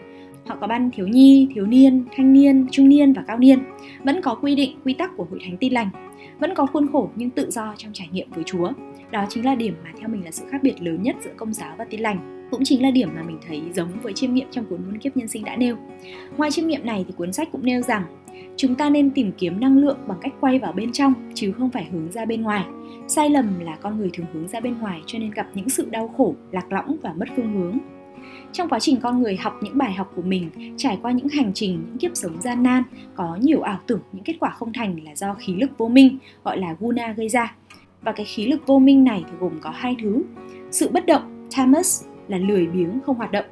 Họ 0.46 0.58
có 0.62 0.68
ban 0.68 0.92
thiếu 0.92 1.08
nhi, 1.08 1.48
thiếu 1.56 1.66
niên, 1.66 2.06
thanh 2.16 2.34
niên, 2.34 2.68
trung 2.72 2.90
niên 2.90 3.14
và 3.14 3.24
cao 3.28 3.38
niên. 3.38 3.60
Vẫn 4.04 4.22
có 4.22 4.36
quy 4.36 4.56
định, 4.56 4.78
quy 4.86 4.94
tắc 4.94 5.18
của 5.18 5.28
hội 5.30 5.40
thánh 5.44 5.58
tin 5.58 5.74
lành. 5.74 5.90
Vẫn 6.40 6.56
có 6.56 6.66
khuôn 6.66 6.88
khổ 6.92 7.10
nhưng 7.16 7.30
tự 7.30 7.52
do 7.52 7.74
trong 7.78 7.94
trải 7.94 8.10
nghiệm 8.12 8.32
với 8.32 8.44
Chúa. 8.44 8.72
Đó 9.12 9.26
chính 9.30 9.46
là 9.46 9.56
điểm 9.56 9.76
mà 9.84 9.92
theo 10.00 10.10
mình 10.10 10.26
là 10.26 10.32
sự 10.32 10.46
khác 10.50 10.64
biệt 10.64 10.82
lớn 10.82 11.04
nhất 11.04 11.16
giữa 11.24 11.32
công 11.38 11.54
giáo 11.54 11.76
và 11.78 11.86
tin 11.86 12.00
lành. 12.00 12.48
Cũng 12.52 12.64
chính 12.64 12.82
là 12.82 12.92
điểm 12.92 13.10
mà 13.16 13.24
mình 13.24 13.38
thấy 13.48 13.62
giống 13.76 13.90
với 14.02 14.14
chiêm 14.14 14.34
nghiệm 14.34 14.48
trong 14.52 14.66
cuốn 14.66 14.80
muôn 14.86 14.98
kiếp 14.98 15.18
nhân 15.18 15.28
sinh 15.28 15.46
đã 15.46 15.56
nêu. 15.56 15.76
Ngoài 16.38 16.52
chiêm 16.52 16.68
nghiệm 16.68 16.86
này 16.86 17.06
thì 17.08 17.14
cuốn 17.18 17.34
sách 17.34 17.48
cũng 17.52 17.66
nêu 17.66 17.82
rằng 17.82 18.04
chúng 18.56 18.76
ta 18.76 18.90
nên 18.90 19.10
tìm 19.10 19.32
kiếm 19.38 19.60
năng 19.60 19.78
lượng 19.78 19.98
bằng 20.08 20.18
cách 20.22 20.34
quay 20.40 20.60
vào 20.60 20.74
bên 20.74 20.92
trong 20.92 21.14
chứ 21.34 21.52
không 21.52 21.70
phải 21.70 21.88
hướng 21.92 22.12
ra 22.12 22.26
bên 22.26 22.42
ngoài 22.42 22.66
sai 23.08 23.30
lầm 23.30 23.60
là 23.60 23.76
con 23.76 23.98
người 23.98 24.10
thường 24.14 24.26
hướng 24.34 24.48
ra 24.48 24.60
bên 24.60 24.80
ngoài 24.80 25.02
cho 25.06 25.20
nên 25.20 25.32
gặp 25.32 25.48
những 25.54 25.70
sự 25.70 25.88
đau 25.92 26.08
khổ 26.18 26.36
lạc 26.52 26.72
lõng 26.72 26.98
và 27.02 27.14
mất 27.14 27.26
phương 27.36 27.54
hướng 27.54 27.78
trong 28.52 28.70
quá 28.70 28.80
trình 28.80 29.00
con 29.02 29.22
người 29.22 29.38
học 29.38 29.60
những 29.62 29.78
bài 29.78 29.94
học 29.94 30.12
của 30.16 30.22
mình, 30.22 30.50
trải 30.78 31.00
qua 31.02 31.12
những 31.12 31.30
hành 31.30 31.52
trình, 31.54 31.84
những 31.88 31.98
kiếp 31.98 32.12
sống 32.13 32.42
gian 32.42 32.63
nan, 32.63 32.84
có 33.16 33.38
nhiều 33.42 33.62
ảo 33.62 33.80
tưởng, 33.88 34.02
những 34.12 34.24
kết 34.24 34.36
quả 34.40 34.50
không 34.50 34.74
thành 34.74 35.04
là 35.04 35.16
do 35.16 35.34
khí 35.34 35.56
lực 35.56 35.78
vô 35.78 35.88
minh, 35.88 36.18
gọi 36.44 36.58
là 36.58 36.75
guna 36.80 37.13
gây 37.18 37.30
ra. 37.30 37.56
Và 38.02 38.12
cái 38.12 38.25
khí 38.25 38.48
lực 38.48 38.68
vô 38.68 38.80
minh 38.80 39.04
này 39.04 39.24
thì 39.28 39.34
gồm 39.40 39.60
có 39.62 39.70
hai 39.70 39.96
thứ. 40.02 40.24
Sự 40.72 40.90
bất 40.90 41.06
động 41.06 41.48
tamas 41.58 42.06
là 42.28 42.38
lười 42.38 42.68
biếng, 42.68 43.00
không 43.06 43.16
hoạt 43.16 43.32
động. 43.32 43.46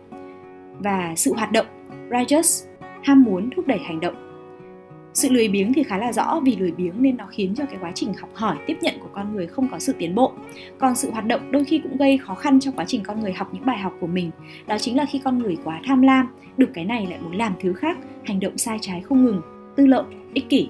Và 0.80 1.14
sự 1.16 1.34
hoạt 1.34 1.52
động 1.52 1.66
rajas 2.10 2.68
ham 3.04 3.24
muốn, 3.24 3.50
thúc 3.56 3.68
đẩy 3.68 3.80
hành 3.80 4.00
động 4.00 4.31
sự 5.14 5.30
lười 5.30 5.48
biếng 5.48 5.74
thì 5.74 5.84
khá 5.84 5.98
là 5.98 6.14
rõ, 6.14 6.40
vì 6.44 6.56
lười 6.56 6.72
biếng 6.72 6.94
nên 6.98 7.18
nó 7.18 7.26
khiến 7.26 7.56
cho 7.56 7.66
cái 7.66 7.78
quá 7.82 7.92
trình 7.96 8.14
học 8.14 8.30
hỏi, 8.34 8.58
tiếp 8.68 8.78
nhận 8.82 8.96
của 9.00 9.10
con 9.14 9.34
người 9.34 9.48
không 9.48 9.68
có 9.68 9.80
sự 9.80 9.94
tiến 9.98 10.16
bộ. 10.16 10.32
Còn 10.78 10.96
sự 10.96 11.12
hoạt 11.12 11.26
động 11.26 11.52
đôi 11.52 11.64
khi 11.64 11.80
cũng 11.80 11.98
gây 11.98 12.18
khó 12.18 12.36
khăn 12.36 12.60
trong 12.60 12.76
quá 12.76 12.86
trình 12.88 13.04
con 13.04 13.20
người 13.20 13.34
học 13.34 13.50
những 13.54 13.66
bài 13.66 13.78
học 13.78 13.94
của 14.00 14.08
mình, 14.08 14.32
đó 14.68 14.78
chính 14.78 14.98
là 14.98 15.06
khi 15.06 15.20
con 15.20 15.38
người 15.38 15.58
quá 15.64 15.82
tham 15.86 16.02
lam, 16.02 16.28
được 16.58 16.70
cái 16.74 16.86
này 16.86 17.08
lại 17.08 17.20
muốn 17.24 17.36
làm 17.36 17.54
thứ 17.62 17.74
khác, 17.74 17.98
hành 18.24 18.40
động 18.40 18.58
sai 18.58 18.78
trái 18.82 19.02
không 19.02 19.26
ngừng, 19.26 19.42
tư 19.76 19.86
lợi 19.86 20.04
ích 20.34 20.50
kỷ. 20.50 20.70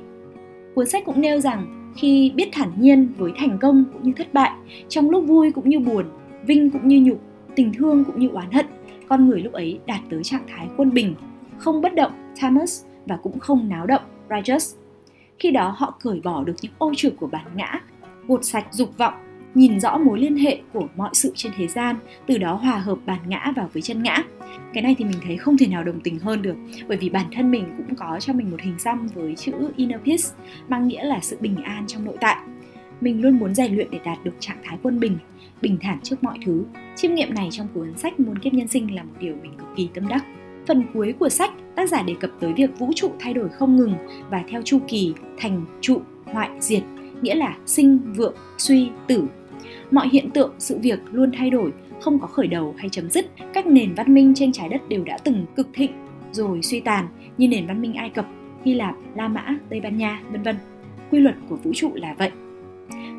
Cuốn 0.76 0.88
sách 0.88 1.06
cũng 1.06 1.22
nêu 1.22 1.40
rằng 1.40 1.94
khi 1.96 2.32
biết 2.36 2.50
thản 2.52 2.70
nhiên 2.78 3.10
với 3.18 3.32
thành 3.36 3.58
công 3.62 3.86
cũng 3.94 4.04
như 4.04 4.12
thất 4.18 4.34
bại, 4.34 4.52
trong 4.90 5.10
lúc 5.10 5.26
vui 5.28 5.52
cũng 5.52 5.70
như 5.70 5.80
buồn, 5.80 6.06
vinh 6.46 6.70
cũng 6.70 6.88
như 6.88 7.02
nhục, 7.02 7.22
tình 7.56 7.74
thương 7.74 8.04
cũng 8.04 8.20
như 8.20 8.28
oán 8.28 8.52
hận, 8.52 8.66
con 9.08 9.28
người 9.28 9.42
lúc 9.42 9.54
ấy 9.54 9.80
đạt 9.86 10.00
tới 10.10 10.24
trạng 10.24 10.44
thái 10.48 10.68
quân 10.78 10.94
bình, 10.94 11.16
không 11.58 11.82
bất 11.82 11.96
động, 11.96 12.12
Thomas, 12.42 12.86
và 13.06 13.18
cũng 13.24 13.40
không 13.40 13.70
náo 13.70 13.86
động. 13.86 14.02
Rajas. 14.32 14.76
Khi 15.40 15.52
đó 15.52 15.76
họ 15.78 15.98
cởi 16.02 16.22
bỏ 16.24 16.44
được 16.44 16.56
những 16.62 16.72
ô 16.78 16.92
trực 16.98 17.18
của 17.18 17.28
bản 17.28 17.46
ngã, 17.56 17.82
gột 18.28 18.46
sạch 18.46 18.66
dục 18.72 18.98
vọng, 18.98 19.14
nhìn 19.56 19.80
rõ 19.80 19.98
mối 19.98 20.20
liên 20.20 20.36
hệ 20.36 20.62
của 20.74 20.88
mọi 20.96 21.10
sự 21.14 21.32
trên 21.36 21.52
thế 21.58 21.68
gian, 21.68 21.96
từ 22.28 22.38
đó 22.38 22.54
hòa 22.54 22.78
hợp 22.78 22.98
bản 23.06 23.20
ngã 23.28 23.54
vào 23.56 23.70
với 23.74 23.82
chân 23.82 24.04
ngã. 24.04 24.24
Cái 24.74 24.84
này 24.84 24.96
thì 24.98 25.06
mình 25.06 25.18
thấy 25.24 25.38
không 25.38 25.58
thể 25.58 25.68
nào 25.68 25.84
đồng 25.84 26.00
tình 26.02 26.20
hơn 26.20 26.42
được, 26.42 26.56
bởi 26.88 26.98
vì 26.98 27.10
bản 27.10 27.26
thân 27.32 27.52
mình 27.52 27.66
cũng 27.78 27.96
có 27.96 28.18
cho 28.20 28.34
mình 28.34 28.52
một 28.52 28.62
hình 28.62 28.80
xăm 28.80 29.08
với 29.08 29.36
chữ 29.36 29.54
inner 29.76 30.02
peace, 30.06 30.24
mang 30.68 30.88
nghĩa 30.88 31.04
là 31.04 31.20
sự 31.22 31.38
bình 31.40 31.56
an 31.64 31.88
trong 31.88 32.06
nội 32.06 32.18
tại. 32.22 32.38
Mình 33.02 33.22
luôn 33.22 33.40
muốn 33.40 33.56
rèn 33.56 33.76
luyện 33.76 33.92
để 33.92 34.00
đạt 34.06 34.18
được 34.24 34.34
trạng 34.40 34.58
thái 34.64 34.78
quân 34.84 35.00
bình, 35.00 35.18
bình 35.62 35.78
thản 35.82 36.00
trước 36.04 36.24
mọi 36.24 36.38
thứ. 36.46 36.64
Chiêm 36.96 37.16
nghiệm 37.16 37.34
này 37.34 37.48
trong 37.52 37.68
cuốn 37.74 37.98
sách 37.98 38.20
Muôn 38.20 38.40
kiếp 38.40 38.54
nhân 38.54 38.68
sinh 38.68 38.96
là 38.96 39.04
một 39.04 39.14
điều 39.20 39.36
mình 39.42 39.54
cực 39.58 39.68
kỳ 39.76 39.90
tâm 39.94 40.08
đắc. 40.08 40.26
Phần 40.68 40.84
cuối 40.94 41.14
của 41.20 41.30
sách, 41.30 41.52
tác 41.76 41.90
giả 41.90 42.04
đề 42.04 42.16
cập 42.20 42.30
tới 42.40 42.54
việc 42.54 42.80
vũ 42.80 42.92
trụ 42.96 43.12
thay 43.20 43.34
đổi 43.34 43.50
không 43.50 43.76
ngừng 43.76 43.94
và 44.30 44.44
theo 44.50 44.62
chu 44.62 44.80
kỳ 44.88 45.14
thành 45.38 45.66
trụ, 45.82 46.02
hoại, 46.26 46.50
diệt, 46.60 46.84
nghĩa 47.22 47.36
là 47.36 47.58
sinh, 47.66 48.00
vượng, 48.16 48.36
suy, 48.58 48.90
tử. 49.08 49.24
Mọi 49.92 50.10
hiện 50.10 50.32
tượng, 50.32 50.54
sự 50.58 50.80
việc 50.82 51.00
luôn 51.12 51.32
thay 51.38 51.50
đổi, 51.50 51.72
không 52.02 52.20
có 52.20 52.28
khởi 52.28 52.48
đầu 52.48 52.76
hay 52.78 52.90
chấm 52.90 53.10
dứt. 53.10 53.26
Các 53.54 53.68
nền 53.68 53.94
văn 53.94 54.14
minh 54.14 54.34
trên 54.36 54.52
trái 54.52 54.70
đất 54.70 54.90
đều 54.90 55.04
đã 55.04 55.18
từng 55.24 55.46
cực 55.56 55.68
thịnh 55.74 55.92
rồi 56.32 56.62
suy 56.62 56.80
tàn 56.80 57.08
như 57.38 57.48
nền 57.48 57.68
văn 57.68 57.82
minh 57.82 57.94
Ai 57.94 58.10
Cập, 58.10 58.26
Hy 58.66 58.74
Lạp, 58.74 58.96
La 59.16 59.28
Mã, 59.28 59.58
Tây 59.70 59.82
Ban 59.82 59.98
Nha, 59.98 60.22
vân 60.32 60.44
vân. 60.44 60.56
Quy 61.12 61.20
luật 61.20 61.36
của 61.50 61.56
vũ 61.56 61.72
trụ 61.76 61.92
là 61.94 62.16
vậy. 62.18 62.32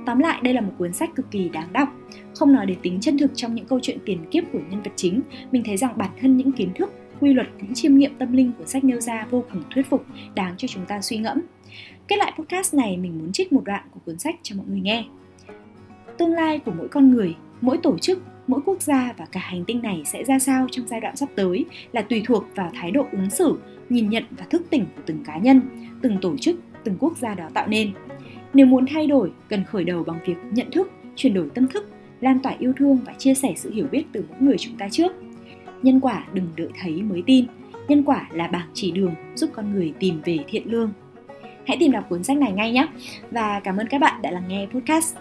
Tóm 0.06 0.18
lại, 0.18 0.40
đây 0.42 0.54
là 0.54 0.60
một 0.60 0.72
cuốn 0.78 0.92
sách 0.92 1.14
cực 1.14 1.30
kỳ 1.30 1.48
đáng 1.48 1.72
đọc. 1.72 1.88
Không 2.34 2.52
nói 2.52 2.66
đến 2.66 2.78
tính 2.82 3.00
chân 3.00 3.18
thực 3.18 3.30
trong 3.34 3.54
những 3.54 3.66
câu 3.66 3.80
chuyện 3.82 3.98
tiền 4.04 4.18
kiếp 4.30 4.44
của 4.52 4.60
nhân 4.70 4.82
vật 4.82 4.92
chính, 4.96 5.20
mình 5.52 5.62
thấy 5.64 5.76
rằng 5.76 5.92
bản 5.96 6.10
thân 6.20 6.36
những 6.36 6.52
kiến 6.52 6.68
thức 6.74 6.92
quy 7.22 7.32
luật 7.32 7.48
những 7.62 7.74
chiêm 7.74 7.98
nghiệm 7.98 8.14
tâm 8.18 8.32
linh 8.32 8.52
của 8.58 8.66
sách 8.66 8.84
nêu 8.84 9.00
ra 9.00 9.26
vô 9.30 9.44
cùng 9.52 9.62
thuyết 9.70 9.86
phục, 9.90 10.04
đáng 10.34 10.54
cho 10.56 10.68
chúng 10.68 10.86
ta 10.86 11.00
suy 11.00 11.18
ngẫm. 11.18 11.40
Kết 12.08 12.16
lại 12.16 12.32
podcast 12.38 12.74
này, 12.74 12.96
mình 12.96 13.18
muốn 13.18 13.32
trích 13.32 13.52
một 13.52 13.62
đoạn 13.64 13.84
của 13.90 14.00
cuốn 14.06 14.18
sách 14.18 14.34
cho 14.42 14.56
mọi 14.56 14.66
người 14.68 14.80
nghe. 14.80 15.04
Tương 16.18 16.32
lai 16.32 16.58
của 16.58 16.72
mỗi 16.78 16.88
con 16.88 17.10
người, 17.10 17.34
mỗi 17.60 17.78
tổ 17.78 17.98
chức, 17.98 18.22
mỗi 18.46 18.60
quốc 18.64 18.82
gia 18.82 19.14
và 19.18 19.26
cả 19.32 19.40
hành 19.40 19.64
tinh 19.64 19.82
này 19.82 20.02
sẽ 20.04 20.24
ra 20.24 20.38
sao 20.38 20.66
trong 20.70 20.86
giai 20.88 21.00
đoạn 21.00 21.16
sắp 21.16 21.28
tới 21.34 21.64
là 21.92 22.02
tùy 22.02 22.22
thuộc 22.26 22.44
vào 22.54 22.70
thái 22.74 22.90
độ 22.90 23.06
ứng 23.12 23.30
xử, 23.30 23.58
nhìn 23.88 24.10
nhận 24.10 24.24
và 24.30 24.44
thức 24.50 24.62
tỉnh 24.70 24.84
của 24.96 25.02
từng 25.06 25.24
cá 25.24 25.38
nhân, 25.38 25.60
từng 26.02 26.18
tổ 26.20 26.36
chức, 26.36 26.56
từng 26.84 26.96
quốc 27.00 27.18
gia 27.18 27.34
đó 27.34 27.48
tạo 27.54 27.68
nên. 27.68 27.90
Nếu 28.54 28.66
muốn 28.66 28.86
thay 28.86 29.06
đổi, 29.06 29.32
cần 29.48 29.64
khởi 29.64 29.84
đầu 29.84 30.04
bằng 30.04 30.18
việc 30.26 30.36
nhận 30.52 30.70
thức, 30.70 30.90
chuyển 31.16 31.34
đổi 31.34 31.48
tâm 31.54 31.66
thức, 31.66 31.88
lan 32.20 32.38
tỏa 32.42 32.54
yêu 32.58 32.72
thương 32.76 32.98
và 33.06 33.12
chia 33.18 33.34
sẻ 33.34 33.54
sự 33.56 33.72
hiểu 33.72 33.86
biết 33.92 34.04
từ 34.12 34.24
mỗi 34.30 34.40
người 34.40 34.58
chúng 34.58 34.76
ta 34.76 34.88
trước 34.88 35.12
nhân 35.82 36.00
quả 36.00 36.24
đừng 36.32 36.48
đợi 36.56 36.68
thấy 36.80 37.02
mới 37.02 37.22
tin. 37.26 37.46
Nhân 37.88 38.02
quả 38.04 38.28
là 38.32 38.46
bảng 38.46 38.68
chỉ 38.74 38.90
đường 38.90 39.14
giúp 39.34 39.50
con 39.54 39.72
người 39.72 39.92
tìm 39.98 40.20
về 40.24 40.38
thiện 40.48 40.70
lương. 40.70 40.92
Hãy 41.66 41.76
tìm 41.80 41.92
đọc 41.92 42.04
cuốn 42.08 42.24
sách 42.24 42.36
này 42.36 42.52
ngay 42.52 42.72
nhé. 42.72 42.86
Và 43.30 43.60
cảm 43.60 43.76
ơn 43.76 43.86
các 43.86 44.00
bạn 44.00 44.22
đã 44.22 44.30
lắng 44.30 44.48
nghe 44.48 44.66
podcast. 44.74 45.16